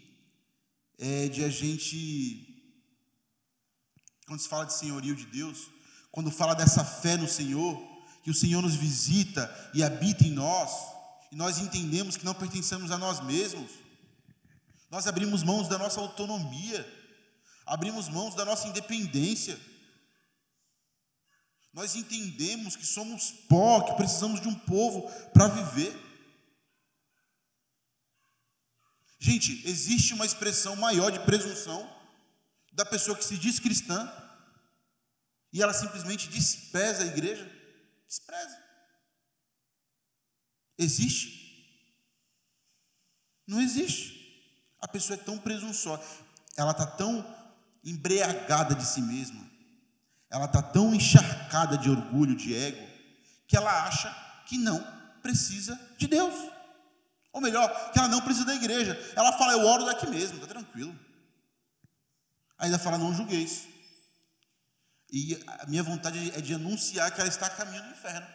[1.00, 2.76] é de a gente,
[4.28, 5.72] quando se fala de senhorio de Deus,
[6.12, 7.91] quando fala dessa fé no Senhor,
[8.24, 10.72] que o Senhor nos visita e habita em nós,
[11.32, 13.72] e nós entendemos que não pertencemos a nós mesmos,
[14.90, 16.86] nós abrimos mãos da nossa autonomia,
[17.66, 19.58] abrimos mãos da nossa independência.
[21.74, 25.98] Nós entendemos que somos pó, que precisamos de um povo para viver.
[29.18, 31.90] Gente, existe uma expressão maior de presunção
[32.74, 34.12] da pessoa que se diz cristã
[35.54, 37.61] e ela simplesmente despreza a igreja?
[38.12, 38.62] Despreza.
[40.78, 41.32] Existe?
[43.48, 44.20] Não existe.
[44.82, 46.04] A pessoa é tão presunçosa,
[46.58, 47.26] ela está tão
[47.86, 49.50] embriagada de si mesma,
[50.30, 52.86] ela está tão encharcada de orgulho, de ego,
[53.48, 54.14] que ela acha
[54.46, 54.84] que não
[55.22, 56.36] precisa de Deus.
[57.32, 58.94] Ou melhor, que ela não precisa da igreja.
[59.16, 61.00] Ela fala, eu oro daqui mesmo, está tranquilo.
[62.58, 63.71] Ainda fala, não julgueis.
[65.12, 68.28] E a minha vontade é de anunciar que ela está a caminho do inferno.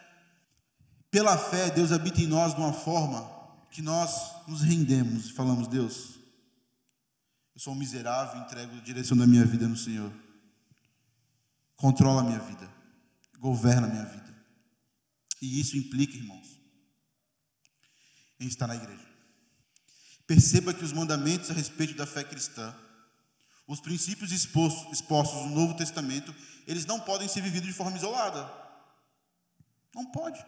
[1.09, 3.35] Pela fé, Deus habita em nós de uma forma
[3.71, 6.19] que nós nos rendemos e falamos, Deus,
[7.55, 10.13] eu sou um miserável, entrego a direção da minha vida no Senhor.
[11.75, 12.69] Controla a minha vida.
[13.39, 14.35] Governa a minha vida.
[15.41, 16.59] E isso implica, irmãos,
[18.39, 19.07] em estar na igreja.
[20.27, 22.75] Perceba que os mandamentos a respeito da fé cristã,
[23.67, 26.33] os princípios expostos, expostos no Novo Testamento,
[26.65, 28.49] eles não podem ser vividos de forma isolada.
[29.93, 30.43] Não pode.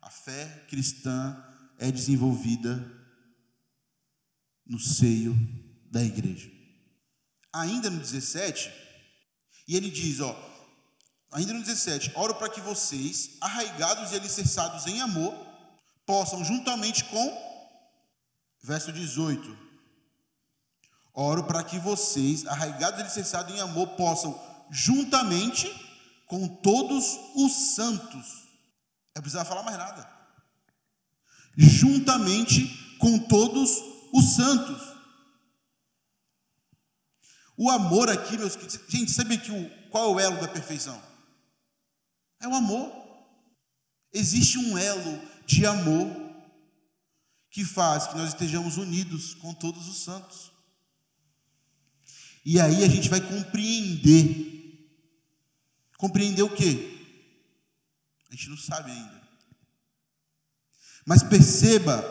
[0.00, 1.42] A fé cristã
[1.78, 2.84] é desenvolvida
[4.66, 5.34] no seio
[5.90, 6.50] da igreja.
[7.52, 8.72] Ainda no 17,
[9.68, 10.34] e ele diz, ó,
[11.30, 15.34] ainda no 17, oro para que vocês, arraigados e alicerçados em amor,
[16.04, 17.78] possam juntamente com,
[18.62, 19.71] verso 18,
[21.14, 25.70] oro para que vocês, arraigados e alicerçados em amor, possam juntamente
[26.26, 28.48] com todos os santos,
[29.14, 30.10] eu precisava falar mais nada,
[31.56, 33.70] juntamente com todos
[34.12, 34.80] os santos.
[37.56, 41.00] O amor aqui, meus queridos, gente, sabe o, qual é o elo da perfeição?
[42.40, 42.90] É o amor.
[44.12, 46.08] Existe um elo de amor
[47.50, 50.51] que faz que nós estejamos unidos com todos os santos.
[52.44, 54.50] E aí a gente vai compreender.
[55.96, 56.98] Compreender o quê?
[58.30, 59.22] A gente não sabe ainda.
[61.06, 62.02] Mas perceba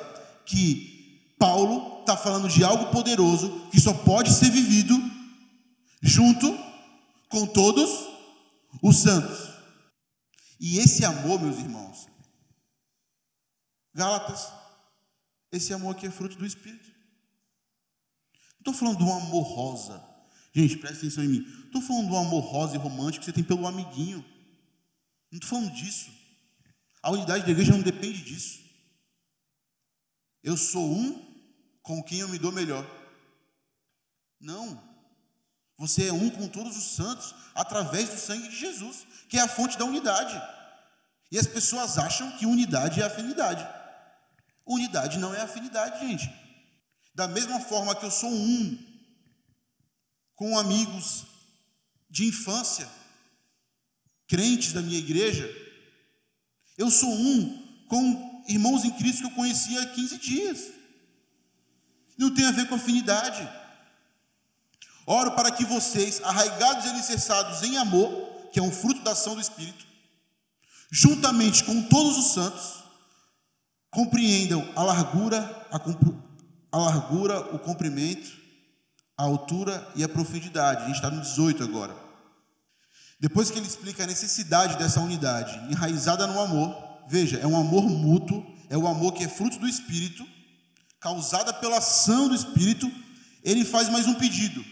[0.45, 4.95] que Paulo está falando de algo poderoso que só pode ser vivido
[6.01, 6.47] junto
[7.29, 7.89] com todos
[8.81, 9.49] os santos.
[10.59, 12.07] E esse amor, meus irmãos,
[13.93, 14.51] Gálatas,
[15.51, 16.89] esse amor aqui é fruto do Espírito.
[18.63, 20.10] Não estou falando de um amor rosa.
[20.53, 21.63] Gente, presta atenção em mim.
[21.65, 24.23] Estou falando um amor rosa e romântico que você tem pelo amiguinho.
[25.31, 26.11] Não estou falando disso.
[27.01, 28.59] A unidade da igreja não depende disso.
[30.43, 31.25] Eu sou um
[31.81, 32.85] com quem eu me dou melhor.
[34.39, 34.81] Não.
[35.77, 39.47] Você é um com todos os santos através do sangue de Jesus, que é a
[39.47, 40.39] fonte da unidade.
[41.31, 43.65] E as pessoas acham que unidade é afinidade.
[44.65, 46.29] Unidade não é afinidade, gente.
[47.15, 48.90] Da mesma forma que eu sou um
[50.41, 51.27] com amigos
[52.09, 52.89] de infância,
[54.27, 55.47] crentes da minha igreja,
[56.79, 60.71] eu sou um com irmãos em Cristo que eu conheci há 15 dias.
[62.17, 63.47] Não tem a ver com afinidade.
[65.05, 69.35] Oro para que vocês, arraigados e alicerçados em amor, que é um fruto da ação
[69.35, 69.85] do Espírito,
[70.89, 72.83] juntamente com todos os santos,
[73.91, 75.79] compreendam a largura, a,
[76.71, 78.40] a largura, o comprimento,
[79.21, 80.81] a altura e a profundidade.
[80.81, 81.95] A gente está no 18 agora.
[83.19, 86.75] Depois que ele explica a necessidade dessa unidade, enraizada no amor,
[87.07, 90.25] veja, é um amor mútuo, é o amor que é fruto do Espírito,
[90.99, 92.91] causada pela ação do Espírito,
[93.43, 94.65] ele faz mais um pedido.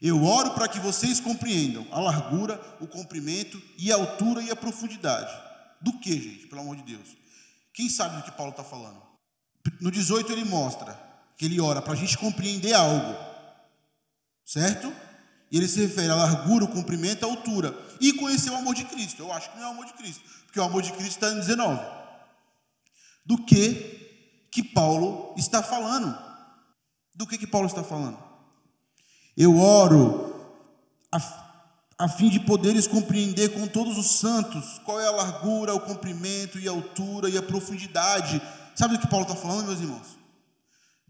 [0.00, 4.56] Eu oro para que vocês compreendam a largura, o comprimento e a altura e a
[4.56, 5.32] profundidade.
[5.80, 6.46] Do que, gente?
[6.46, 7.08] Pelo amor de Deus.
[7.74, 9.02] Quem sabe do que Paulo está falando?
[9.80, 11.11] No 18 ele mostra
[11.42, 13.16] que ele ora para a gente compreender algo.
[14.44, 14.92] Certo?
[15.50, 17.76] E ele se refere à largura, o comprimento, a altura.
[18.00, 19.22] E conhecer o amor de Cristo.
[19.22, 20.22] Eu acho que não é o amor de Cristo.
[20.44, 21.84] Porque o amor de Cristo está em 19.
[23.26, 26.16] Do que que Paulo está falando?
[27.12, 28.18] Do que que Paulo está falando?
[29.36, 30.54] Eu oro
[31.10, 31.18] a,
[31.98, 36.56] a fim de poderes compreender com todos os santos qual é a largura, o comprimento
[36.60, 38.40] e a altura e a profundidade.
[38.76, 40.21] Sabe do que Paulo está falando, meus irmãos?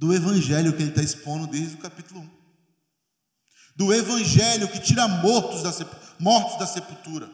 [0.02, 2.30] Do evangelho que ele está expondo desde o capítulo 1.
[3.76, 5.72] Do evangelho que tira mortos da,
[6.18, 7.30] mortos da sepultura.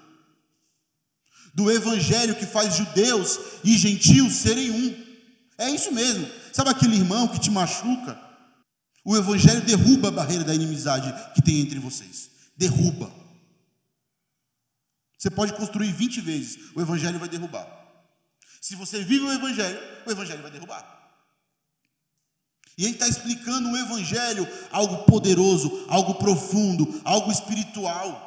[1.55, 5.07] Do evangelho que faz judeus e gentios serem um.
[5.57, 6.31] É isso mesmo.
[6.53, 8.21] Sabe aquele irmão que te machuca?
[9.03, 12.31] O Evangelho derruba a barreira da inimizade que tem entre vocês.
[12.55, 13.11] Derruba.
[15.17, 17.67] Você pode construir 20 vezes, o Evangelho vai derrubar.
[18.61, 20.98] Se você vive o Evangelho, o Evangelho vai derrubar.
[22.79, 28.25] E ele está explicando o Evangelho, algo poderoso, algo profundo, algo espiritual.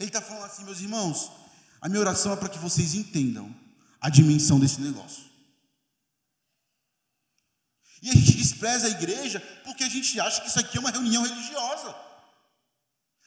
[0.00, 1.30] Ele está falando assim, meus irmãos,
[1.80, 3.54] a minha oração é para que vocês entendam
[4.00, 5.28] a dimensão desse negócio.
[8.02, 10.90] E a gente despreza a igreja porque a gente acha que isso aqui é uma
[10.90, 11.94] reunião religiosa.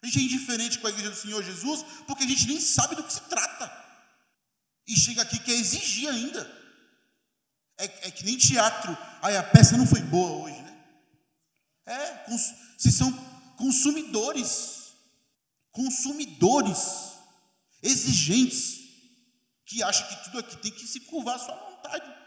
[0.02, 2.94] A gente é indiferente com a igreja do Senhor Jesus porque a gente nem sabe
[2.94, 3.72] do que se trata.
[4.86, 6.61] E chega aqui quer exigir ainda.
[7.82, 8.96] É, é que nem teatro.
[9.24, 10.86] Aí a peça não foi boa hoje, né?
[11.88, 12.38] É,
[12.78, 13.12] se são
[13.58, 14.94] consumidores.
[15.72, 17.14] Consumidores.
[17.82, 18.80] Exigentes.
[19.66, 22.22] Que acham que tudo aqui tem que se curvar à sua vontade.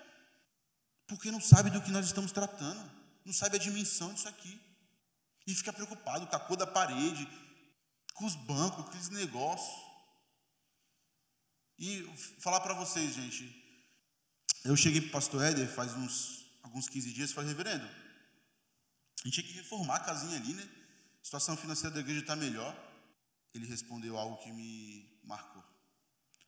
[1.07, 2.91] Porque não sabe do que nós estamos tratando,
[3.25, 4.61] não sabe a dimensão disso aqui.
[5.47, 7.29] E fica preocupado com a cor da parede,
[8.15, 9.85] com os bancos, com aqueles negócios.
[11.79, 12.03] E
[12.41, 13.64] falar para vocês, gente,
[14.65, 19.29] eu cheguei para o pastor Éder faz uns alguns 15 dias e falei, reverendo, a
[19.29, 20.69] gente tinha que reformar a casinha ali, né?
[21.21, 22.75] A situação financeira da igreja está melhor.
[23.55, 25.63] Ele respondeu algo que me marcou.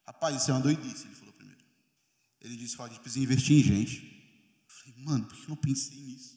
[0.06, 1.64] Rapaz, isso é uma doidice, ele falou primeiro.
[2.40, 4.64] Ele disse, a gente precisa investir em gente.
[4.66, 6.36] Falei, mano, por que eu não pensei nisso?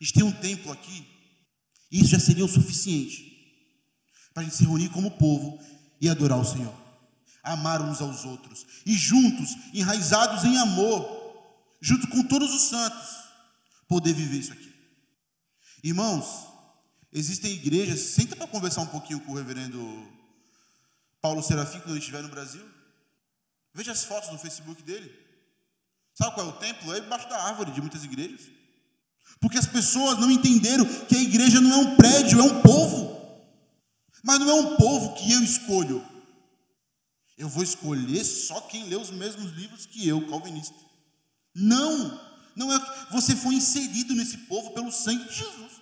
[0.00, 1.06] A gente tem um templo aqui,
[1.90, 3.30] e isso já seria o suficiente
[4.32, 5.58] para a gente se reunir como povo
[6.00, 6.74] e adorar o Senhor,
[7.42, 11.04] amar uns aos outros, e juntos, enraizados em amor,
[11.80, 13.08] junto com todos os santos,
[13.88, 14.72] poder viver isso aqui.
[15.82, 16.46] Irmãos,
[17.12, 20.08] existem igrejas, senta para conversar um pouquinho com o reverendo
[21.20, 22.64] Paulo Serafim quando ele estiver no Brasil.
[23.74, 25.12] Veja as fotos no Facebook dele.
[26.14, 26.94] Sabe qual é o templo?
[26.94, 28.42] É embaixo da árvore de muitas igrejas.
[29.40, 33.20] Porque as pessoas não entenderam que a igreja não é um prédio, é um povo.
[34.22, 36.11] Mas não é um povo que eu escolho.
[37.42, 40.76] Eu vou escolher só quem lê os mesmos livros que eu, calvinista.
[41.52, 42.20] Não,
[42.54, 42.78] não é.
[43.10, 45.72] Você foi inserido nesse povo pelo sangue de Jesus.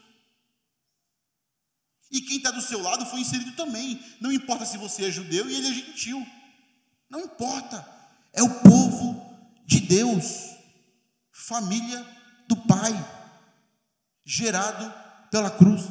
[2.11, 4.03] E quem está do seu lado foi inserido também.
[4.23, 6.27] Não importa se você é judeu e ele é gentil.
[7.11, 7.87] Não importa.
[8.33, 10.57] É o povo de Deus,
[11.31, 12.01] família
[12.49, 12.93] do Pai,
[14.25, 14.91] gerado
[15.31, 15.83] pela cruz.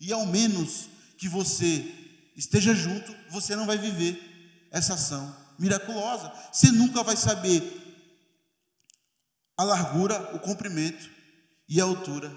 [0.00, 0.88] E ao menos
[1.18, 1.95] que você
[2.36, 6.32] esteja junto, você não vai viver essa ação miraculosa.
[6.52, 7.62] Você nunca vai saber
[9.56, 11.08] a largura, o comprimento
[11.68, 12.32] e a altura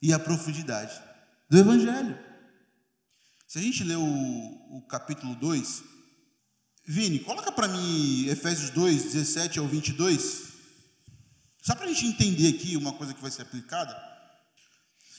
[0.00, 1.00] e a profundidade
[1.48, 2.18] do Evangelho.
[3.46, 5.84] Se a gente ler o, o capítulo 2,
[6.86, 10.54] Vini, coloca para mim Efésios 2, 17 ao 22.
[11.62, 13.96] Só para a gente entender aqui uma coisa que vai ser aplicada.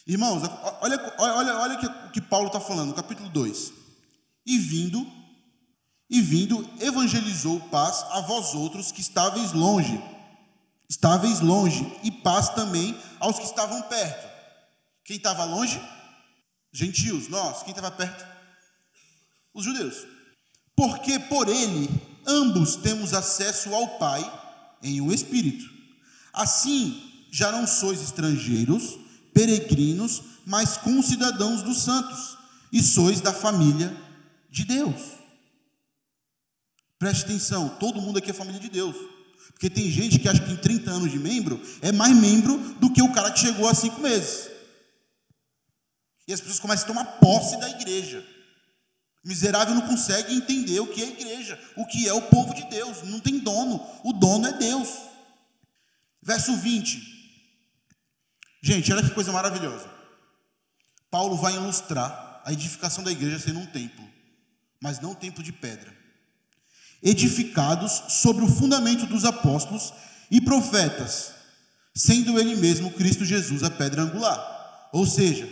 [0.06, 0.44] Irmãos,
[0.82, 3.85] olha, olha, olha o que Paulo está falando, capítulo 2.
[4.46, 5.06] E vindo,
[6.10, 10.00] e vindo, evangelizou paz a vós outros que estáveis longe,
[10.88, 14.30] estáveis longe, e paz também aos que estavam perto.
[15.04, 15.82] Quem estava longe?
[16.72, 17.64] Gentios, nós.
[17.64, 18.26] Quem estava perto?
[19.54, 20.06] Os judeus.
[20.76, 21.90] Porque por ele
[22.28, 24.42] ambos temos acesso ao Pai
[24.84, 25.66] em um espírito.
[26.34, 28.98] Assim, já não sois estrangeiros,
[29.34, 32.38] peregrinos, mas concidadãos dos santos,
[32.72, 34.05] e sois da família
[34.56, 35.02] de Deus.
[36.98, 38.96] Preste atenção, todo mundo aqui é família de Deus.
[39.52, 42.92] Porque tem gente que acha que em 30 anos de membro é mais membro do
[42.92, 44.50] que o cara que chegou há cinco meses.
[46.28, 48.26] E as pessoas começam a tomar posse da igreja.
[49.24, 52.64] O miserável não consegue entender o que é igreja, o que é o povo de
[52.70, 53.04] Deus.
[53.04, 54.90] Não tem dono, o dono é Deus.
[56.24, 57.02] Verso 20.
[58.64, 59.88] Gente, olha que coisa maravilhosa.
[61.12, 64.15] Paulo vai ilustrar a edificação da igreja sendo um templo,
[64.82, 65.96] mas não templo de pedra.
[67.02, 69.94] Edificados sobre o fundamento dos apóstolos
[70.30, 71.34] e profetas,
[71.96, 74.90] sendo ele mesmo Cristo Jesus a pedra angular.
[74.92, 75.48] Ou seja,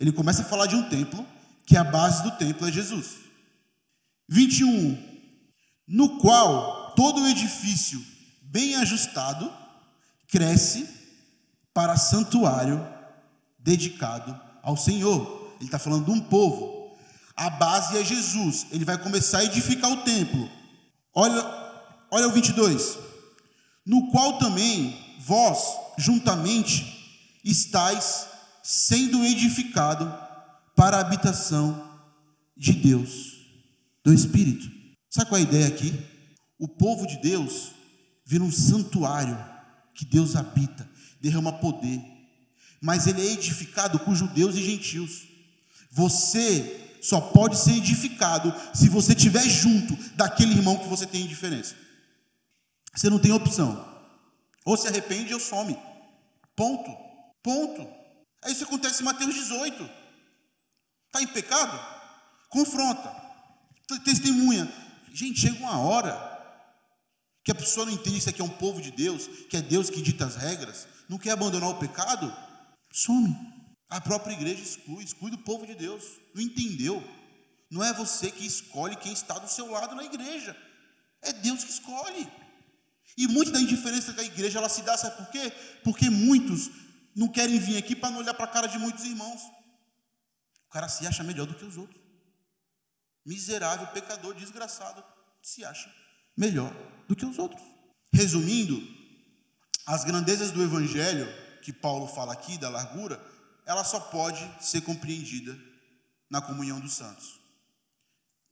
[0.00, 1.26] ele começa a falar de um templo
[1.66, 3.16] que a base do templo é Jesus.
[4.28, 4.96] 21.
[5.86, 8.02] No qual todo o edifício
[8.42, 9.52] bem ajustado
[10.28, 10.88] cresce
[11.72, 12.86] para santuário
[13.58, 15.54] dedicado ao Senhor.
[15.56, 16.77] Ele está falando de um povo.
[17.38, 18.66] A base é Jesus.
[18.72, 20.50] Ele vai começar a edificar o templo.
[21.14, 21.40] Olha,
[22.10, 22.98] olha o 22.
[23.86, 25.58] No qual também vós,
[25.96, 26.84] juntamente,
[27.44, 28.26] estáis
[28.60, 30.12] sendo edificado
[30.74, 31.88] para a habitação
[32.56, 33.36] de Deus,
[34.04, 34.68] do Espírito.
[35.08, 35.96] Sabe qual é a ideia aqui?
[36.58, 37.70] O povo de Deus
[38.26, 39.38] vira um santuário
[39.94, 42.02] que Deus habita, derrama poder,
[42.80, 45.28] mas ele é edificado com judeus e gentios.
[45.92, 51.74] Você só pode ser edificado se você estiver junto daquele irmão que você tem indiferença.
[52.94, 53.86] Você não tem opção.
[54.64, 55.78] Ou se arrepende ou some.
[56.56, 56.90] Ponto.
[57.42, 57.86] Ponto.
[58.42, 59.88] Aí isso acontece em Mateus 18.
[61.06, 61.78] Está em pecado?
[62.48, 63.14] Confronta.
[64.04, 64.70] Testemunha.
[65.12, 66.28] Gente, chega uma hora
[67.42, 69.62] que a pessoa não entende que isso aqui é um povo de Deus, que é
[69.62, 72.30] Deus que dita as regras, não quer abandonar o pecado,
[72.92, 73.34] some.
[73.88, 76.04] A própria igreja exclui, exclui do povo de Deus.
[76.34, 77.02] Não entendeu?
[77.70, 80.56] Não é você que escolhe quem está do seu lado na igreja.
[81.22, 82.30] É Deus que escolhe.
[83.16, 85.50] E muito da indiferença que a igreja ela se dá, sabe por quê?
[85.82, 86.70] Porque muitos
[87.16, 89.40] não querem vir aqui para não olhar para a cara de muitos irmãos.
[90.66, 92.00] O cara se acha melhor do que os outros.
[93.24, 95.02] Miserável, pecador, desgraçado,
[95.42, 95.92] se acha
[96.36, 96.72] melhor
[97.08, 97.62] do que os outros.
[98.12, 98.80] Resumindo,
[99.84, 101.26] as grandezas do evangelho
[101.62, 103.20] que Paulo fala aqui, da largura,
[103.68, 105.54] ela só pode ser compreendida
[106.30, 107.38] na comunhão dos santos.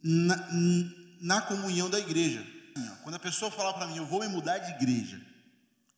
[0.05, 0.37] Na,
[1.23, 2.47] na comunhão da igreja.
[3.03, 5.19] Quando a pessoa fala para mim, eu vou me mudar de igreja,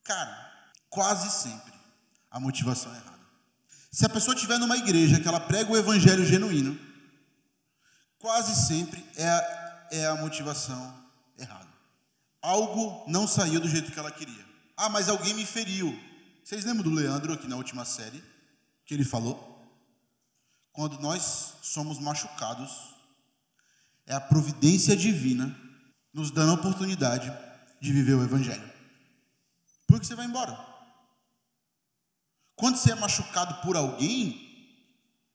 [0.05, 1.73] cara, quase sempre
[2.31, 3.19] a motivação é errada.
[3.91, 6.79] Se a pessoa estiver numa igreja que ela prega o evangelho genuíno,
[8.19, 10.95] quase sempre é a, é a motivação
[11.37, 11.67] errada.
[12.41, 14.45] Algo não saiu do jeito que ela queria.
[14.77, 15.93] Ah, mas alguém me feriu.
[16.41, 18.23] Vocês lembram do Leandro aqui na última série?
[18.89, 19.37] Que ele falou?
[20.71, 22.95] Quando nós somos machucados,
[24.07, 25.55] é a providência divina
[26.11, 27.31] nos dando a oportunidade
[27.79, 28.67] de viver o Evangelho.
[29.85, 30.57] Por que você vai embora?
[32.55, 34.89] Quando você é machucado por alguém,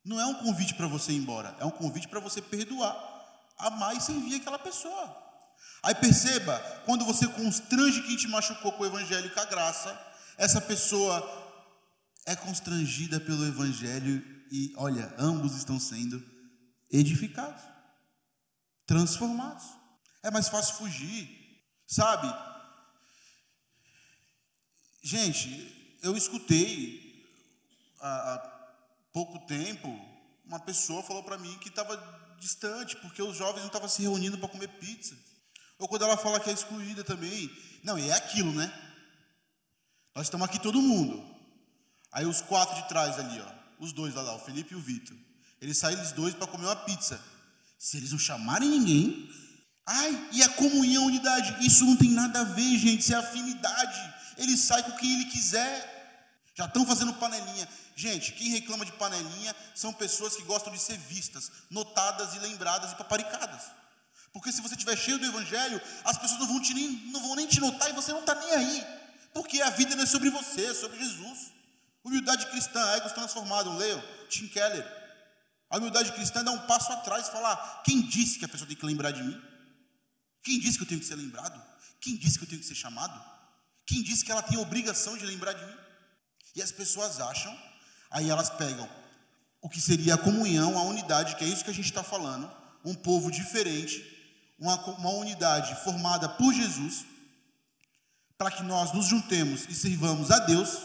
[0.04, 2.92] não é um convite para você ir embora, é um convite para você perdoar,
[3.56, 5.16] amar e servir aquela pessoa.
[5.80, 9.96] Aí perceba, quando você constrange quem te machucou com o evangelho e com a graça,
[10.36, 11.43] essa pessoa
[12.26, 16.24] é constrangida pelo evangelho e, olha, ambos estão sendo
[16.90, 17.62] edificados,
[18.86, 19.64] transformados.
[20.22, 21.28] É mais fácil fugir,
[21.86, 22.32] sabe?
[25.02, 27.28] Gente, eu escutei
[28.00, 28.50] há,
[29.12, 29.88] pouco tempo
[30.44, 31.96] uma pessoa falou para mim que estava
[32.38, 35.16] distante porque os jovens não estavam se reunindo para comer pizza.
[35.78, 37.50] Ou quando ela fala que é excluída também.
[37.82, 38.72] Não, e é aquilo, né?
[40.14, 41.33] Nós estamos aqui todo mundo.
[42.14, 44.80] Aí os quatro de trás ali, ó, os dois lá, lá o Felipe e o
[44.80, 45.16] Vitor.
[45.60, 47.20] Eles saem os dois para comer uma pizza.
[47.76, 49.28] Se eles não chamarem ninguém,
[49.84, 53.16] ai, e a comunhão, a unidade, isso não tem nada a ver, gente, isso é
[53.16, 54.14] afinidade.
[54.38, 55.92] Ele sai com quem ele quiser.
[56.54, 57.68] Já estão fazendo panelinha.
[57.96, 62.92] Gente, quem reclama de panelinha são pessoas que gostam de ser vistas, notadas e lembradas
[62.92, 63.62] e paparicadas.
[64.32, 67.34] Porque se você estiver cheio do evangelho, as pessoas não vão, te nem, não vão
[67.34, 68.86] nem te notar e você não está nem aí.
[69.32, 71.53] Porque a vida não é sobre você, é sobre Jesus.
[72.04, 74.86] Humildade cristã, egos transformados, leiam, Tim Keller.
[75.70, 78.68] A humildade cristã é dar um passo atrás e falar: quem disse que a pessoa
[78.68, 79.40] tem que lembrar de mim?
[80.42, 81.60] Quem disse que eu tenho que ser lembrado?
[82.00, 83.18] Quem disse que eu tenho que ser chamado?
[83.86, 85.76] Quem disse que ela tem obrigação de lembrar de mim?
[86.54, 87.58] E as pessoas acham,
[88.10, 88.88] aí elas pegam
[89.64, 92.50] o que seria a comunhão, a unidade, que é isso que a gente está falando,
[92.84, 94.04] um povo diferente,
[94.58, 97.06] uma, uma unidade formada por Jesus,
[98.36, 100.80] para que nós nos juntemos e sirvamos a Deus,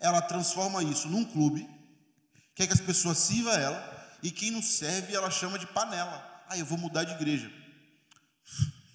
[0.00, 1.68] ela transforma isso num clube,
[2.54, 6.26] quer que as pessoas sirvam ela, e quem não serve ela chama de panela.
[6.48, 7.50] Ah, eu vou mudar de igreja.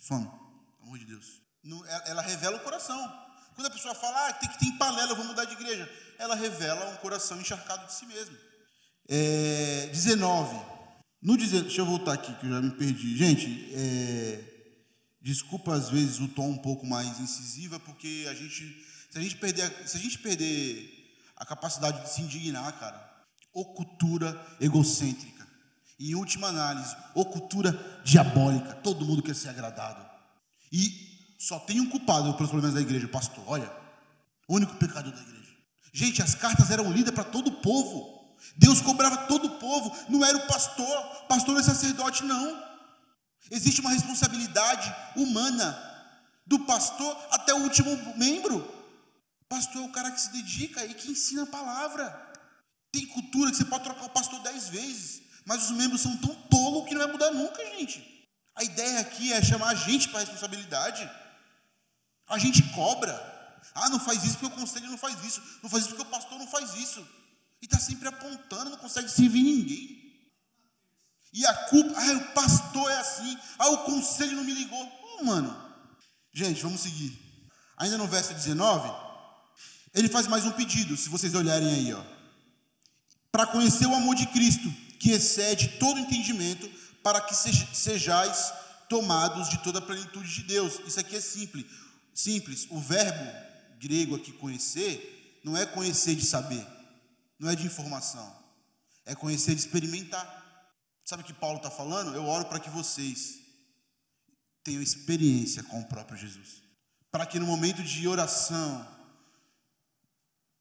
[0.01, 1.41] Some, pelo amor de Deus.
[2.05, 2.97] Ela revela o coração.
[3.55, 5.89] Quando a pessoa fala, ah, tem que ter panela, eu vou mudar de igreja,
[6.19, 8.35] ela revela um coração encharcado de si mesmo.
[9.07, 10.75] É, 19.
[11.21, 13.17] No deixa eu voltar aqui que eu já me perdi.
[13.17, 14.43] Gente, é,
[15.21, 19.37] desculpa às vezes o tom um pouco mais incisiva, porque a gente, se a gente
[19.37, 20.94] perder, se a gente perder
[21.35, 23.13] a capacidade de se indignar, cara,
[23.53, 25.45] ou cultura egocêntrica.
[25.97, 27.71] E em última análise, ou cultura
[28.03, 28.73] diabólica.
[28.75, 30.05] Todo mundo quer ser agradado.
[30.71, 33.43] E só tem um culpado pelos problemas da igreja, o pastor.
[33.47, 33.71] Olha,
[34.47, 35.53] o único pecador da igreja.
[35.93, 38.35] Gente, as cartas eram lidas para todo o povo.
[38.57, 42.63] Deus cobrava todo o povo, não era o pastor, pastor não é sacerdote, não.
[43.49, 45.77] Existe uma responsabilidade humana,
[46.45, 48.74] do pastor até o último membro.
[49.55, 52.03] Pastor é o cara que se dedica e que ensina a palavra.
[52.91, 56.35] Tem cultura que você pode trocar o pastor dez vezes, mas os membros são tão
[56.49, 58.27] tolos que não vai mudar nunca, gente.
[58.53, 61.09] A ideia aqui é chamar a gente para a responsabilidade.
[62.27, 63.13] A gente cobra.
[63.73, 65.41] Ah, não faz isso porque o conselho não faz isso.
[65.63, 66.99] Não faz isso porque o pastor não faz isso.
[67.61, 70.29] E está sempre apontando, não consegue servir ninguém.
[71.31, 75.17] E a culpa, ah, o pastor é assim, ah, o conselho não me ligou.
[75.17, 75.55] Oh, mano.
[76.33, 77.17] Gente, vamos seguir.
[77.77, 79.04] Ainda no verso 19,
[79.95, 82.03] ele faz mais um pedido, se vocês olharem aí, ó.
[83.31, 86.69] Para conhecer o amor de Cristo, que excede todo entendimento,
[87.01, 88.53] para que sejais
[88.87, 90.79] tomados de toda a plenitude de Deus.
[90.85, 91.65] Isso aqui é simples.
[92.13, 92.67] Simples.
[92.69, 93.25] O verbo
[93.79, 96.65] grego aqui conhecer não é conhecer de saber
[97.39, 98.33] não é de informação,
[99.05, 100.43] é conhecer de experimentar.
[101.03, 102.15] Sabe o que Paulo está falando?
[102.15, 103.39] Eu oro para que vocês
[104.63, 106.63] tenham experiência com o próprio Jesus.
[107.11, 108.85] Para que no momento de oração,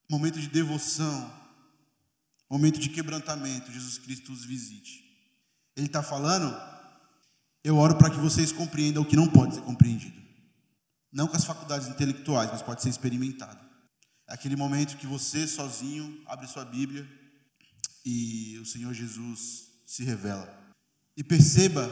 [0.09, 1.32] momento de devoção,
[2.48, 5.02] momento de quebrantamento, Jesus Cristo os visite.
[5.76, 6.55] Ele está falando,
[7.64, 10.22] eu oro para que vocês compreendam o que não pode ser compreendido.
[11.12, 13.59] Não com as faculdades intelectuais, mas pode ser experimentado.
[14.28, 17.09] É aquele momento que você sozinho abre sua Bíblia
[18.05, 20.52] e o Senhor Jesus se revela.
[21.16, 21.88] E perceba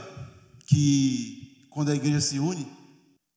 [0.67, 2.71] que quando a igreja se une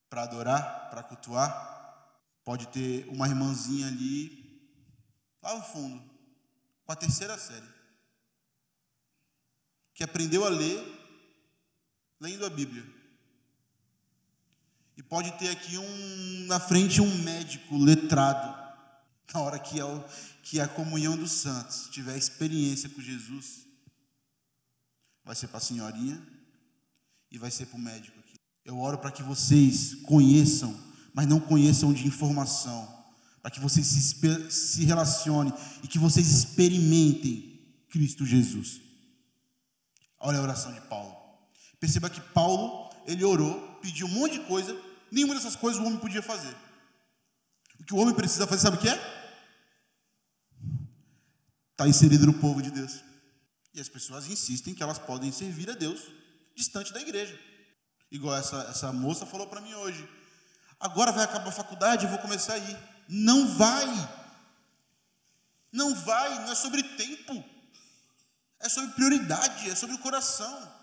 [0.09, 1.73] para adorar, para cultuar,
[2.43, 4.44] pode ter uma irmãzinha ali,
[5.45, 6.03] lá no fundo,
[6.85, 7.67] com a terceira série,
[9.93, 10.83] que aprendeu a ler
[12.19, 12.83] lendo a Bíblia.
[14.97, 18.65] E pode ter aqui um na frente um médico letrado
[19.33, 19.83] na hora que, é
[20.41, 23.67] que a comunhão dos santos tiver experiência com Jesus,
[25.23, 26.21] vai ser para a senhorinha
[27.29, 28.39] e vai ser para o médico aqui.
[28.63, 30.85] Eu oro para que vocês conheçam
[31.15, 32.94] mas não conheçam de informação,
[33.45, 38.81] para que vocês se, se relacionem e que vocês experimentem Cristo Jesus.
[40.19, 41.15] Olha a oração de Paulo.
[41.79, 44.75] Perceba que Paulo, ele orou, pediu um monte de coisa,
[45.11, 46.57] nenhuma dessas coisas o homem podia fazer.
[47.79, 48.99] O que o homem precisa fazer, sabe o que é?
[51.73, 53.03] Está inserido no povo de Deus.
[53.75, 56.01] E as pessoas insistem que elas podem servir a Deus
[56.55, 57.39] distante da igreja.
[58.09, 60.09] Igual essa, essa moça falou para mim hoje.
[60.79, 62.94] Agora vai acabar a faculdade, eu vou começar a ir.
[63.07, 63.87] Não vai.
[65.71, 67.43] Não vai, não é sobre tempo.
[68.59, 70.73] É sobre prioridade, é sobre o coração.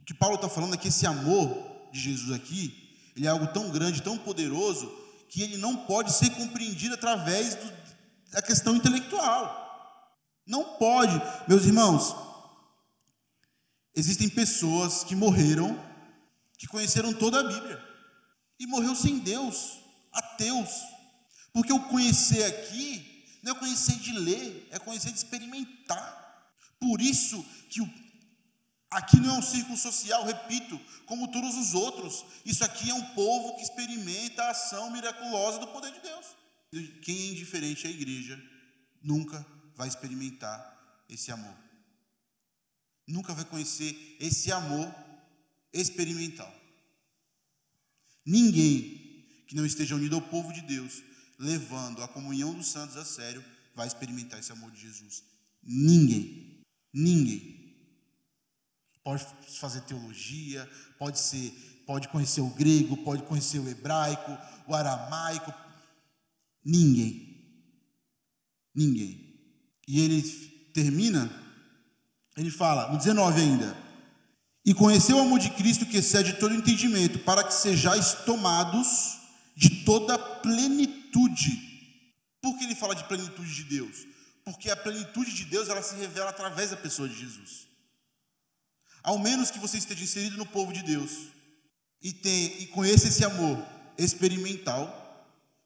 [0.00, 3.46] O que Paulo está falando é que esse amor de Jesus aqui, ele é algo
[3.48, 4.90] tão grande, tão poderoso,
[5.28, 7.72] que ele não pode ser compreendido através do,
[8.32, 9.62] da questão intelectual.
[10.46, 12.14] Não pode, meus irmãos.
[13.94, 15.78] Existem pessoas que morreram,
[16.58, 17.80] que conheceram toda a Bíblia
[18.58, 19.78] e morreu sem Deus,
[20.12, 20.70] ateus.
[21.52, 26.20] Porque o conhecer aqui não é conhecer de ler, é conhecer de experimentar.
[26.80, 27.90] Por isso que o,
[28.90, 32.24] aqui não é um círculo social, repito, como todos os outros.
[32.44, 36.26] Isso aqui é um povo que experimenta a ação miraculosa do poder de Deus.
[37.02, 38.42] Quem é indiferente à igreja
[39.02, 39.44] nunca
[39.74, 41.54] vai experimentar esse amor.
[43.06, 44.92] Nunca vai conhecer esse amor
[45.72, 46.52] experimental.
[48.24, 51.02] Ninguém que não esteja unido ao povo de Deus,
[51.42, 55.24] levando a comunhão dos santos a sério, vai experimentar esse amor de Jesus.
[55.60, 56.62] Ninguém.
[56.94, 57.76] Ninguém.
[59.02, 59.26] Pode
[59.58, 61.50] fazer teologia, pode ser,
[61.84, 64.38] pode conhecer o grego, pode conhecer o hebraico,
[64.68, 65.52] o aramaico.
[66.64, 67.44] Ninguém.
[68.72, 69.34] Ninguém.
[69.88, 70.22] E ele
[70.72, 71.28] termina,
[72.36, 73.76] ele fala, no 19 ainda,
[74.64, 79.18] e conheceu o amor de Cristo que excede todo entendimento, para que sejais tomados
[79.56, 81.01] de toda plenitude.
[82.40, 84.06] Por que ele fala de plenitude de Deus?
[84.44, 87.68] Porque a plenitude de Deus ela se revela através da pessoa de Jesus.
[89.02, 91.28] Ao menos que você esteja inserido no povo de Deus
[92.02, 93.64] e, tem, e conheça esse amor
[93.96, 95.00] experimental,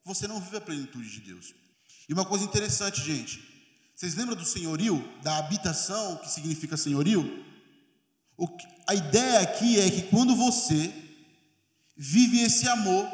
[0.05, 1.55] você não vive a plenitude de Deus.
[2.09, 3.43] E uma coisa interessante, gente,
[3.95, 7.45] vocês lembram do senhorio, da habitação, que significa senhorio?
[8.37, 8.47] O,
[8.87, 10.93] a ideia aqui é que quando você
[11.97, 13.07] vive esse amor,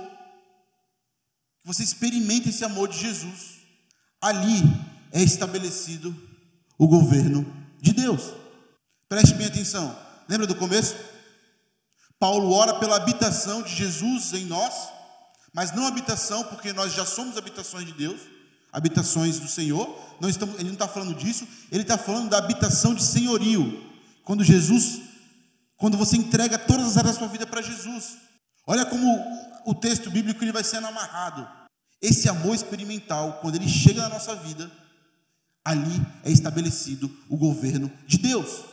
[1.64, 3.58] você experimenta esse amor de Jesus,
[4.20, 4.62] ali
[5.12, 6.14] é estabelecido
[6.78, 7.46] o governo
[7.80, 8.32] de Deus.
[9.08, 9.96] Preste bem atenção.
[10.28, 10.96] Lembra do começo?
[12.18, 14.88] Paulo ora pela habitação de Jesus em nós,
[15.52, 18.20] mas não habitação porque nós já somos habitações de Deus,
[18.72, 19.98] habitações do Senhor.
[20.20, 23.90] Não estamos, ele não está falando disso, ele está falando da habitação de senhorio.
[24.24, 25.00] Quando Jesus,
[25.76, 28.16] quando você entrega todas as áreas da sua vida para Jesus.
[28.66, 29.06] Olha como
[29.66, 31.48] o texto bíblico ele vai sendo amarrado.
[32.00, 34.70] Esse amor experimental, quando ele chega na nossa vida,
[35.64, 38.64] ali é estabelecido o governo de Deus.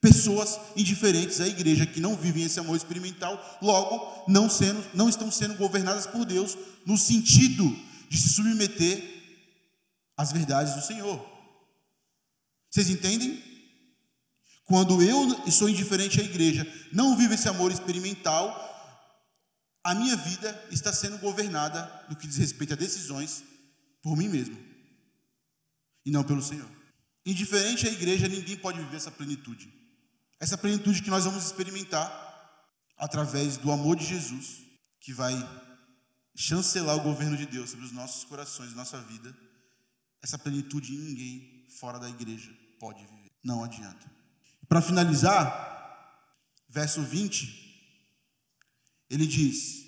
[0.00, 5.30] Pessoas indiferentes à igreja que não vivem esse amor experimental, logo não, sendo, não estão
[5.30, 6.56] sendo governadas por Deus
[6.86, 7.64] no sentido
[8.08, 9.02] de se submeter
[10.16, 11.20] às verdades do Senhor.
[12.70, 13.42] Vocês entendem?
[14.64, 18.67] Quando eu sou indiferente à igreja, não vivo esse amor experimental,
[19.88, 23.42] a minha vida está sendo governada no que diz respeito a decisões
[24.02, 24.54] por mim mesmo
[26.04, 26.68] e não pelo Senhor.
[27.24, 29.72] Indiferente à igreja, ninguém pode viver essa plenitude.
[30.38, 32.06] Essa plenitude que nós vamos experimentar
[32.98, 34.58] através do amor de Jesus,
[35.00, 35.34] que vai
[36.36, 39.34] chancelar o governo de Deus sobre os nossos corações, nossa vida,
[40.22, 43.32] essa plenitude ninguém fora da igreja pode viver.
[43.42, 44.06] Não adianta.
[44.68, 46.28] Para finalizar,
[46.68, 47.67] verso 20,
[49.10, 49.84] ele diz: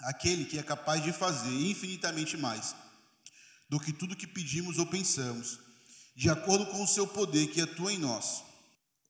[0.00, 2.74] Aquele que é capaz de fazer infinitamente mais
[3.68, 5.58] do que tudo que pedimos ou pensamos,
[6.16, 8.42] de acordo com o seu poder que atua em nós.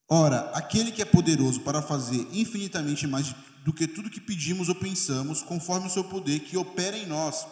[0.08, 3.34] Ora, aquele que é poderoso para fazer infinitamente mais
[3.64, 7.46] do que tudo que pedimos ou pensamos, conforme o seu poder que opera em nós.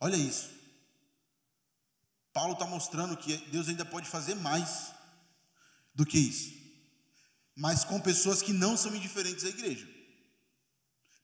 [0.00, 0.50] Olha isso.
[2.32, 4.92] Paulo está mostrando que Deus ainda pode fazer mais
[5.94, 6.52] do que isso,
[7.56, 9.86] mas com pessoas que não são indiferentes à igreja.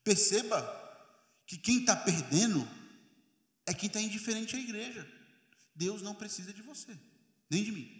[0.07, 0.61] Perceba
[1.45, 2.65] que quem está perdendo
[3.65, 5.05] é quem está indiferente à igreja.
[5.75, 6.97] Deus não precisa de você,
[7.49, 7.91] nem de mim.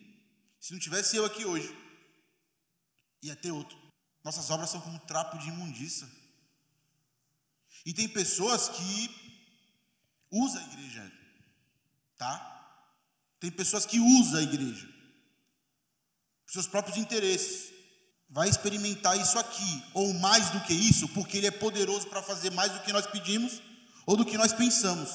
[0.57, 1.69] Se não tivesse eu aqui hoje,
[3.21, 3.77] ia ter outro.
[4.23, 6.09] Nossas obras são como trapo de imundícia.
[7.85, 9.43] E tem pessoas que
[10.31, 11.11] usam a igreja,
[12.15, 12.37] tá?
[13.37, 14.87] Tem pessoas que usam a igreja
[16.45, 17.76] para seus próprios interesses.
[18.29, 22.51] Vai experimentar isso aqui, ou mais do que isso, porque Ele é poderoso para fazer
[22.51, 23.61] mais do que nós pedimos
[24.05, 25.09] ou do que nós pensamos.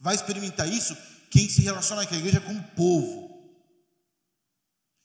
[0.00, 0.96] Vai experimentar isso
[1.30, 3.28] quem se relaciona com a igreja como povo.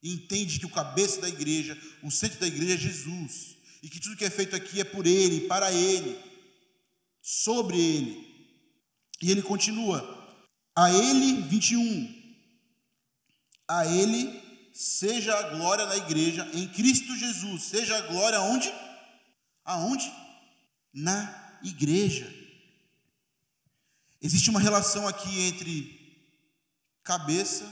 [0.02, 3.56] entende que o cabeça da igreja, o centro da igreja é Jesus.
[3.82, 6.18] E que tudo que é feito aqui é por Ele, para Ele,
[7.22, 8.34] sobre Ele.
[9.22, 10.02] E ele continua.
[10.76, 12.24] A Ele, 21.
[13.68, 14.43] A Ele
[14.74, 17.64] seja a glória na igreja em Cristo Jesus.
[17.64, 18.74] Seja a glória onde?
[19.64, 20.12] Aonde?
[20.92, 22.32] Na igreja.
[24.22, 26.02] Existe uma relação aqui entre
[27.04, 27.70] cabeça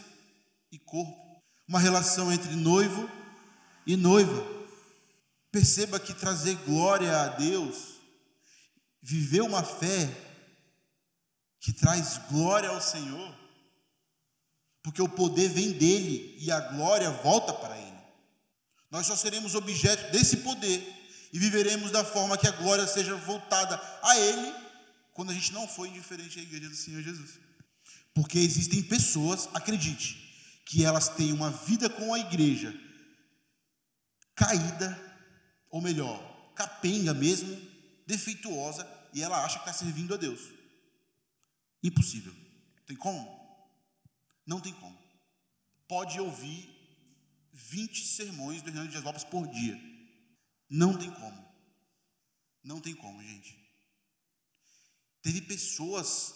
[0.71, 3.09] e corpo, uma relação entre noivo
[3.85, 4.45] e noiva.
[5.51, 7.95] Perceba que trazer glória a Deus,
[9.01, 10.09] viver uma fé
[11.59, 13.40] que traz glória ao Senhor,
[14.83, 17.97] porque o poder vem dele e a glória volta para ele.
[18.89, 20.81] Nós só seremos objeto desse poder
[21.31, 24.53] e viveremos da forma que a glória seja voltada a ele,
[25.13, 27.39] quando a gente não for indiferente à igreja do Senhor Jesus.
[28.13, 30.17] Porque existem pessoas, acredite,
[30.65, 32.73] que elas têm uma vida com a igreja
[34.35, 34.99] caída,
[35.69, 36.19] ou melhor,
[36.55, 37.55] capenga mesmo,
[38.07, 40.41] defeituosa, e ela acha que está servindo a Deus.
[41.83, 42.33] Impossível.
[42.85, 43.40] Tem como?
[44.51, 44.97] Não tem como.
[45.87, 46.69] Pode ouvir
[47.53, 49.79] 20 sermões do Hernando Dias Lopes por dia.
[50.69, 51.41] Não tem como.
[52.61, 53.57] Não tem como, gente.
[55.21, 56.35] Teve pessoas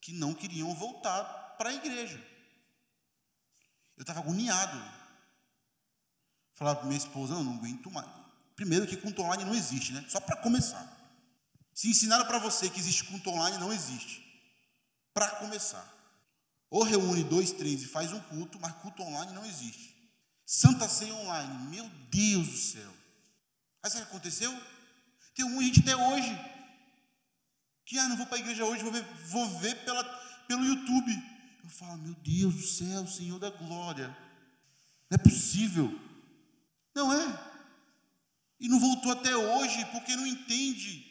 [0.00, 1.24] que não queriam voltar
[1.58, 2.24] para a igreja.
[3.96, 4.78] Eu estava agoniado.
[6.54, 8.08] Falava para minha esposa, não, não aguento mais.
[8.54, 10.06] Primeiro que culto online não existe, né?
[10.08, 10.86] Só para começar.
[11.74, 14.24] Se ensinaram para você que existe culto online, não existe.
[15.12, 15.97] Para começar.
[16.70, 19.96] Ou reúne dois, três e faz um culto, mas culto online não existe.
[20.44, 22.92] Santa Ceia online, meu Deus do céu.
[23.82, 24.54] Aí sabe o que aconteceu?
[25.34, 26.38] Tem um gente até hoje
[27.84, 30.04] que, ah, não vou para a igreja hoje, vou ver, vou ver pela,
[30.46, 31.10] pelo YouTube.
[31.64, 34.08] Eu falo, meu Deus do céu, Senhor da glória.
[35.10, 35.98] Não é possível.
[36.94, 37.48] Não é.
[38.60, 41.04] E não voltou até hoje porque não entende,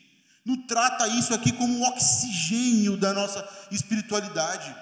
[0.45, 4.75] não trata isso aqui como um oxigênio da nossa espiritualidade.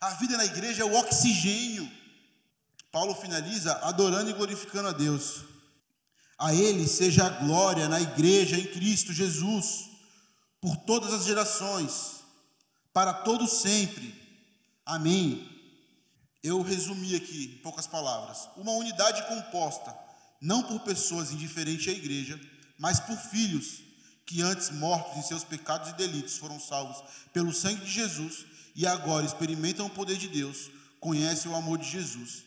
[0.00, 1.90] A vida na igreja é o oxigênio.
[2.90, 5.44] Paulo finaliza adorando e glorificando a Deus.
[6.38, 9.90] A Ele seja a glória na igreja em Cristo Jesus,
[10.60, 12.22] por todas as gerações,
[12.92, 14.14] para todos sempre.
[14.84, 15.48] Amém.
[16.42, 20.04] Eu resumi aqui em poucas palavras: uma unidade composta
[20.40, 22.38] não por pessoas indiferentes à igreja,
[22.78, 23.80] mas por filhos
[24.26, 28.44] que antes mortos em seus pecados e delitos foram salvos pelo sangue de Jesus
[28.74, 32.44] e agora experimentam o poder de Deus, conhecem o amor de Jesus,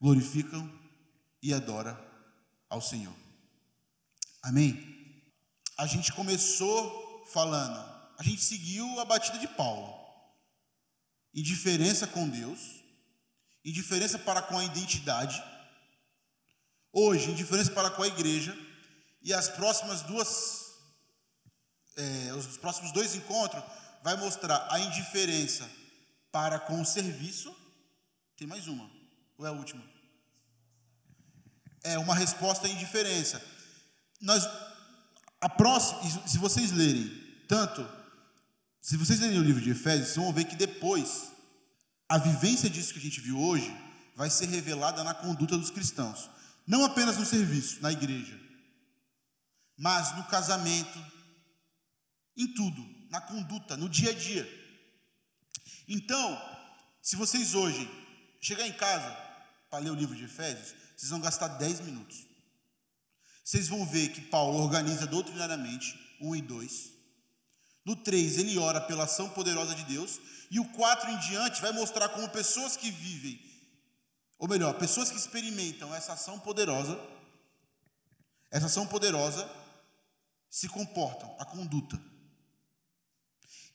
[0.00, 0.70] glorificam
[1.42, 1.96] e adoram
[2.68, 3.14] ao Senhor.
[4.42, 4.94] Amém?
[5.78, 7.78] A gente começou falando,
[8.18, 9.94] a gente seguiu a batida de Paulo.
[11.34, 12.82] Indiferença com Deus,
[13.64, 15.42] indiferença para com a identidade.
[16.92, 18.56] Hoje, indiferença para com a igreja.
[19.22, 20.72] E as próximas duas,
[21.96, 23.62] é, os próximos dois encontros
[24.02, 25.68] vai mostrar a indiferença
[26.30, 27.54] para com o serviço.
[28.36, 28.90] Tem mais uma,
[29.38, 29.82] ou é a última?
[31.82, 33.42] É uma resposta à indiferença.
[34.20, 34.46] Nós,
[35.40, 37.08] a próxima, se vocês lerem,
[37.48, 37.86] tanto,
[38.80, 41.32] se vocês lerem o livro de Efésios, vocês vão ver que depois,
[42.08, 43.74] a vivência disso que a gente viu hoje,
[44.14, 46.30] vai ser revelada na conduta dos cristãos.
[46.66, 48.38] Não apenas no serviço, na igreja,
[49.76, 50.98] mas no casamento,
[52.36, 54.46] em tudo na conduta, no dia a dia.
[55.88, 56.40] Então,
[57.02, 57.88] se vocês hoje
[58.40, 59.10] chegar em casa
[59.70, 62.26] para ler o livro de Efésios, vocês vão gastar 10 minutos.
[63.44, 66.92] Vocês vão ver que Paulo organiza doutrinariamente 1 e 2.
[67.84, 70.18] No 3, ele ora pela ação poderosa de Deus.
[70.50, 73.40] E o 4 em diante vai mostrar como pessoas que vivem,
[74.38, 77.00] ou melhor, pessoas que experimentam essa ação poderosa,
[78.50, 79.48] essa ação poderosa,
[80.48, 82.00] se comportam, a conduta.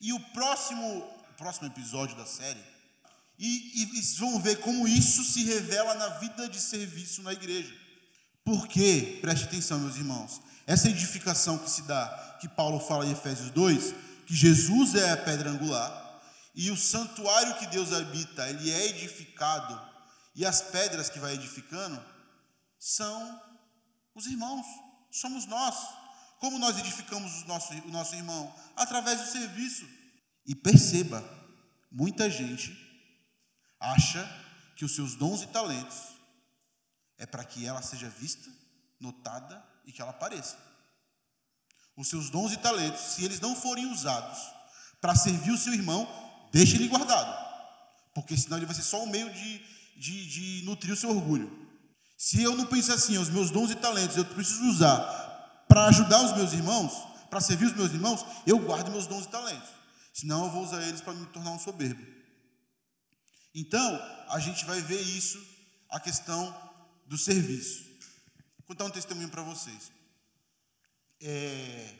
[0.02, 2.60] E o próximo, próximo episódio da série,
[3.38, 7.74] e, e, e vão ver como isso se revela na vida de serviço na igreja.
[8.44, 13.52] Porque, preste atenção, meus irmãos, essa edificação que se dá, que Paulo fala em Efésios
[13.52, 13.94] 2,
[14.26, 16.22] que Jesus é a pedra angular,
[16.56, 19.80] e o santuário que Deus habita, ele é edificado,
[20.36, 22.04] e as pedras que vai edificando
[22.80, 23.42] são
[24.16, 24.66] os irmãos,
[25.12, 25.76] somos nós.
[26.42, 28.52] Como nós edificamos o nosso, o nosso irmão?
[28.76, 29.88] Através do serviço.
[30.44, 31.24] E perceba,
[31.92, 32.76] muita gente
[33.80, 34.28] acha
[34.76, 36.00] que os seus dons e talentos
[37.20, 38.50] é para que ela seja vista,
[39.00, 40.58] notada e que ela apareça.
[41.96, 44.40] Os seus dons e talentos, se eles não forem usados
[45.00, 46.08] para servir o seu irmão,
[46.52, 47.38] deixe ele guardado,
[48.16, 49.60] porque senão ele vai ser só um meio de,
[49.96, 51.70] de, de nutrir o seu orgulho.
[52.18, 55.22] Se eu não pensar assim, os meus dons e talentos eu preciso usar
[55.72, 56.92] para ajudar os meus irmãos,
[57.30, 59.70] para servir os meus irmãos, eu guardo meus dons e talentos.
[60.14, 62.06] Senão eu vou usar eles para me tornar um soberbo.
[63.56, 65.42] Então, a gente vai ver isso,
[65.90, 66.54] a questão
[67.06, 67.86] do serviço.
[68.58, 69.94] Vou contar um testemunho para vocês.
[71.22, 71.96] É,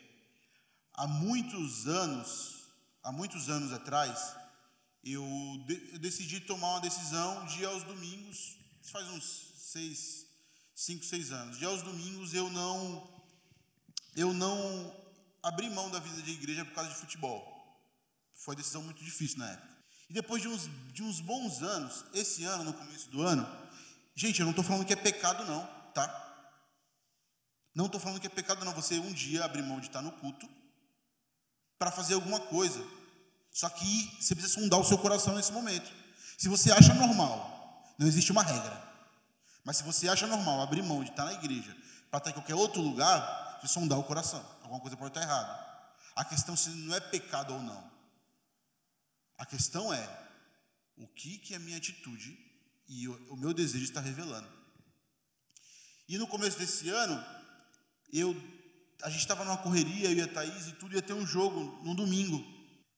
[0.96, 2.66] há muitos anos,
[3.02, 4.36] há muitos anos atrás,
[5.02, 5.26] eu,
[5.66, 8.58] de, eu, decidi tomar uma decisão de ir aos domingos,
[8.92, 10.26] faz uns seis,
[10.76, 13.21] cinco, seis anos, de aos domingos eu não,
[14.16, 14.96] eu não
[15.44, 17.44] abri mão da vida de igreja por causa de futebol.
[18.36, 19.72] Foi uma decisão muito difícil na época.
[20.10, 23.48] E depois de uns, de uns bons anos, esse ano, no começo do ano,
[24.16, 26.32] gente, eu não estou falando que é pecado, não, tá?
[27.74, 28.74] Não estou falando que é pecado, não.
[28.74, 30.50] Você um dia abrir mão de estar no culto
[31.80, 32.86] para fazer alguma coisa.
[33.52, 35.92] Só que você precisa sondar o seu coração nesse momento.
[36.38, 38.92] Se você acha normal, não existe uma regra.
[39.64, 41.76] Mas se você acha normal abrir mão de estar na igreja
[42.10, 44.44] para estar em qualquer outro lugar, você sondar o coração.
[44.62, 45.72] Alguma coisa pode estar errada.
[46.16, 47.92] A questão se não é pecado ou não.
[49.38, 50.22] A questão é
[50.98, 52.38] o que, que a minha atitude
[52.88, 54.48] e o, o meu desejo está revelando.
[56.08, 57.24] E no começo desse ano,
[58.12, 58.36] eu,
[59.02, 61.60] a gente estava numa correria, eu e a Thaís e tudo, ia ter um jogo
[61.84, 62.44] no domingo.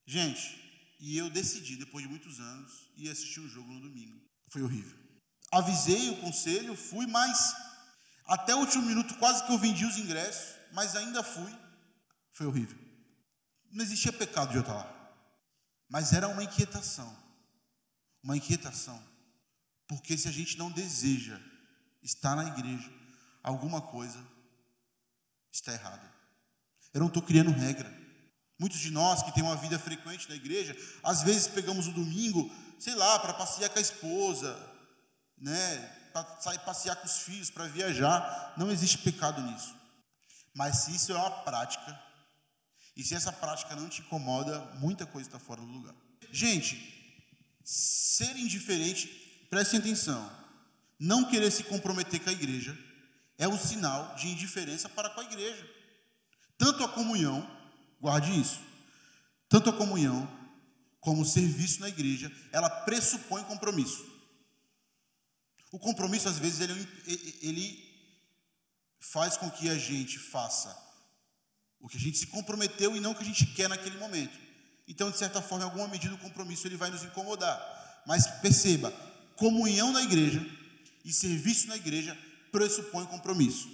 [0.05, 0.59] Gente,
[0.99, 4.19] e eu decidi, depois de muitos anos, ir assistir um jogo no domingo.
[4.49, 4.97] Foi horrível.
[5.51, 7.53] Avisei o conselho, fui, mas
[8.25, 11.53] até o último minuto quase que eu vendi os ingressos, mas ainda fui.
[12.31, 12.77] Foi horrível.
[13.71, 15.13] Não existia pecado de eu estar lá.
[15.89, 17.15] Mas era uma inquietação.
[18.23, 19.01] Uma inquietação.
[19.87, 21.39] Porque se a gente não deseja
[22.01, 22.91] estar na igreja,
[23.43, 24.19] alguma coisa
[25.51, 26.11] está errada.
[26.93, 27.91] Eu não estou criando regra.
[28.59, 32.49] Muitos de nós que têm uma vida frequente na igreja, às vezes pegamos o domingo,
[32.79, 34.57] sei lá, para passear com a esposa,
[35.37, 38.53] né, para sair passear com os filhos, para viajar.
[38.55, 39.75] Não existe pecado nisso.
[40.53, 41.99] Mas se isso é uma prática,
[42.95, 45.95] e se essa prática não te incomoda, muita coisa está fora do lugar.
[46.31, 46.77] Gente,
[47.63, 49.07] ser indiferente,
[49.49, 50.31] prestem atenção,
[50.99, 52.77] não querer se comprometer com a igreja
[53.37, 55.67] é um sinal de indiferença para com a igreja.
[56.57, 57.45] Tanto a comunhão,
[57.99, 58.61] guarde isso,
[59.49, 60.29] tanto a comunhão
[60.99, 64.12] como o serviço na igreja, ela pressupõe compromisso.
[65.73, 66.87] O compromisso, às vezes, ele,
[67.41, 67.93] ele
[68.99, 70.69] faz com que a gente faça
[71.79, 74.39] o que a gente se comprometeu e não o que a gente quer naquele momento.
[74.87, 77.59] Então, de certa forma, em alguma medida, o compromisso ele vai nos incomodar.
[78.05, 78.93] Mas perceba,
[79.35, 80.45] comunhão na igreja
[81.03, 82.15] e serviço na igreja
[82.51, 83.67] pressupõe compromisso.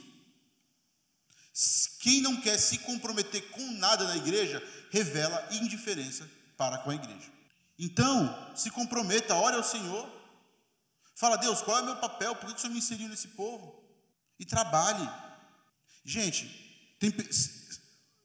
[2.00, 6.26] Quem não quer se comprometer com nada na igreja, revela indiferença
[6.56, 7.30] para com a igreja.
[7.78, 10.18] Então, se comprometa, ore ao Senhor.
[11.20, 12.34] Fala, Deus, qual é o meu papel?
[12.34, 13.84] Por que o Senhor me inseriu nesse povo?
[14.39, 15.05] E trabalhe.
[16.05, 16.47] Gente,
[16.97, 17.13] tem,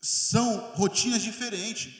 [0.00, 1.92] são rotinas diferentes.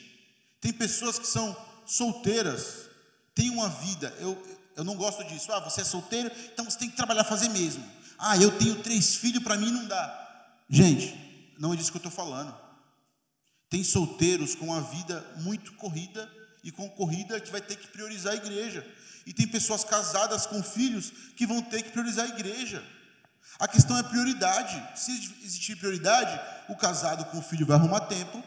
[0.61, 1.53] Tem pessoas que são
[1.85, 2.89] solteiras,
[3.35, 4.15] têm uma vida.
[4.21, 4.41] Eu,
[4.77, 5.51] eu não gosto disso.
[5.51, 7.83] Ah, você é solteiro, então você tem que trabalhar, fazer mesmo.
[8.17, 10.55] Ah, eu tenho três filhos, para mim não dá.
[10.69, 12.57] Gente, não é disso que eu estou falando.
[13.69, 16.31] Tem solteiros com a vida muito corrida
[16.65, 18.85] e com corrida que vai ter que priorizar a igreja.
[19.23, 22.83] E tem pessoas casadas com filhos que vão ter que priorizar a igreja.
[23.59, 24.83] A questão é prioridade.
[24.99, 25.11] Se
[25.43, 28.43] existir prioridade, o casado com o filho vai arrumar tempo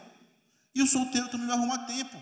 [0.75, 2.21] e o solteiro também vai arrumar tempo.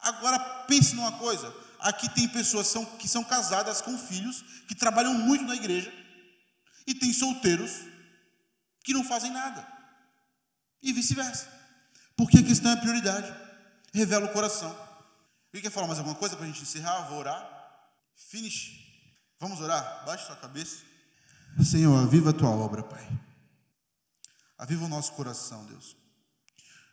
[0.00, 5.44] Agora pense numa coisa: aqui tem pessoas que são casadas com filhos que trabalham muito
[5.44, 5.92] na igreja
[6.86, 7.82] e tem solteiros
[8.82, 9.66] que não fazem nada
[10.82, 11.46] e vice-versa.
[12.16, 13.30] Porque a questão é prioridade,
[13.92, 14.87] revela o coração.
[15.48, 17.08] Alguém quer falar mais alguma coisa para a gente encerrar?
[17.08, 17.58] Vou orar.
[18.14, 18.72] Finish.
[19.40, 20.04] Vamos orar?
[20.04, 20.84] Baixe sua cabeça.
[21.64, 23.08] Senhor, aviva a tua obra, Pai.
[24.58, 25.96] Aviva o nosso coração, Deus.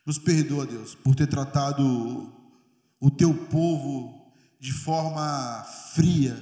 [0.06, 1.84] Nos perdoa, Deus, por ter tratado
[2.99, 6.41] o teu povo de forma fria.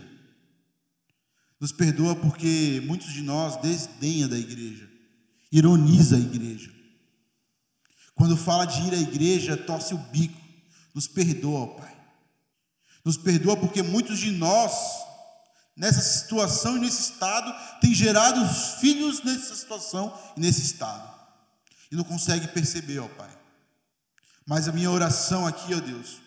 [1.59, 4.89] Nos perdoa porque muitos de nós desdenha da igreja,
[5.51, 6.71] ironiza a igreja.
[8.13, 10.39] Quando fala de ir à igreja, torce o bico.
[10.93, 11.92] Nos perdoa, Pai.
[13.03, 15.03] Nos perdoa porque muitos de nós
[15.75, 18.47] nessa situação e nesse estado, tem gerado
[18.79, 21.11] filhos nessa situação e nesse estado.
[21.91, 23.29] E não consegue perceber, ó Pai.
[24.45, 26.21] Mas a minha oração aqui, ó Deus,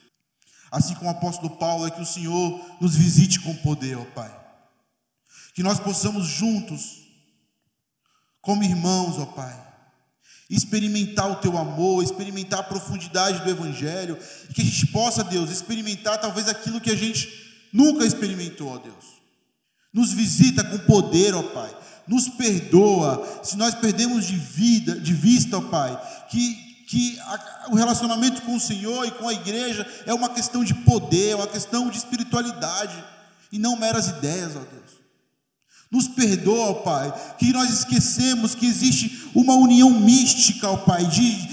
[0.71, 4.35] assim como o apóstolo Paulo, é que o Senhor nos visite com poder, ó Pai.
[5.55, 7.03] Que nós possamos juntos
[8.41, 9.66] como irmãos, ó Pai.
[10.49, 14.17] Experimentar o teu amor, experimentar a profundidade do Evangelho,
[14.49, 17.29] e que a gente possa, Deus, experimentar talvez aquilo que a gente
[17.73, 19.17] nunca experimentou, ó Deus.
[19.93, 21.75] Nos visita com poder, ó Pai.
[22.07, 27.75] Nos perdoa se nós perdemos de vida, de vista, ó Pai, que que a, o
[27.75, 31.47] relacionamento com o Senhor e com a igreja é uma questão de poder, é uma
[31.47, 33.05] questão de espiritualidade
[33.51, 34.96] e não meras ideias, ó Deus.
[35.91, 41.49] Nos perdoa, Pai, que nós esquecemos que existe uma união mística, ó Pai, de,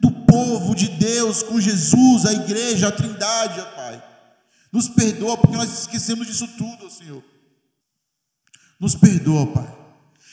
[0.00, 4.02] do povo de Deus com Jesus, a igreja, a Trindade, ó Pai.
[4.72, 7.22] Nos perdoa porque nós esquecemos disso tudo, ó Senhor.
[8.78, 9.78] Nos perdoa, Pai.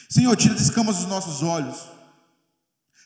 [0.09, 1.77] Senhor, tira as escamas dos nossos olhos.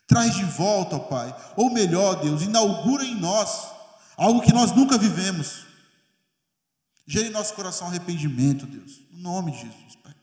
[0.07, 1.35] Traz de volta, ó Pai.
[1.55, 3.71] Ou melhor, Deus, inaugura em nós
[4.15, 5.65] algo que nós nunca vivemos.
[7.07, 9.01] Gere em nosso coração arrependimento, Deus.
[9.11, 10.15] No nome de Jesus, Pai.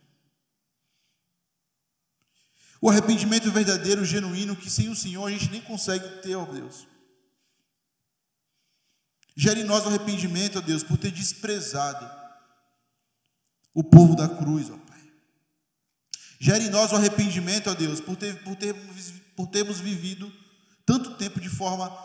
[2.81, 6.87] O arrependimento verdadeiro, genuíno, que sem o Senhor a gente nem consegue ter, ó Deus.
[9.37, 12.09] Gere em nós o arrependimento, ó Deus, por ter desprezado
[13.75, 15.01] o povo da cruz, ó Pai.
[16.41, 18.75] Gere em nós o arrependimento, ó Deus, por, ter, por, ter,
[19.37, 20.33] por termos vivido
[20.85, 21.97] tanto tempo de forma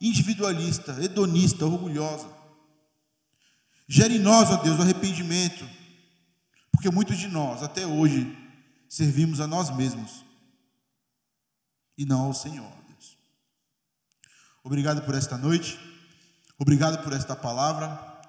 [0.00, 2.28] individualista, hedonista, orgulhosa.
[3.88, 5.68] Gere em nós, ó Deus, o arrependimento,
[6.72, 8.41] porque muitos de nós, até hoje,
[8.92, 10.22] servimos a nós mesmos
[11.96, 13.16] e não ao Senhor, Deus.
[14.62, 15.78] Obrigado por esta noite,
[16.58, 18.20] obrigado por esta palavra.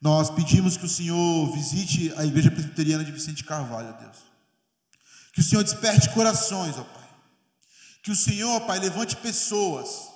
[0.00, 4.16] Nós pedimos que o Senhor visite a Igreja Presbiteriana de Vicente Carvalho, Deus.
[5.32, 7.08] Que o Senhor desperte corações, ó Pai.
[8.02, 10.08] Que o Senhor, ó Pai, levante pessoas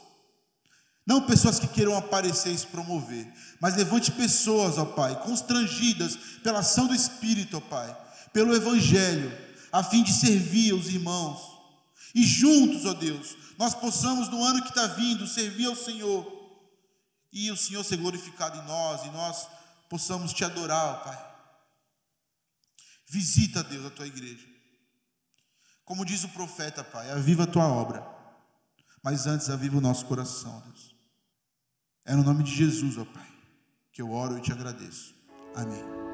[1.06, 3.30] não pessoas que queiram aparecer e se promover,
[3.60, 7.94] mas levante pessoas, ó Pai, constrangidas pela ação do Espírito, ó Pai,
[8.32, 9.30] pelo Evangelho,
[9.74, 11.40] a fim de servir os irmãos.
[12.14, 16.24] E juntos, ó Deus, nós possamos no ano que está vindo servir ao Senhor
[17.32, 19.48] e o Senhor ser glorificado em nós e nós
[19.90, 21.34] possamos te adorar, ó Pai.
[23.08, 24.46] Visita, Deus, a tua igreja.
[25.84, 28.06] Como diz o profeta, Pai, aviva a tua obra.
[29.02, 30.94] Mas antes, aviva o nosso coração, Deus.
[32.04, 33.26] É no nome de Jesus, ó Pai,
[33.92, 35.16] que eu oro e te agradeço.
[35.52, 36.13] Amém.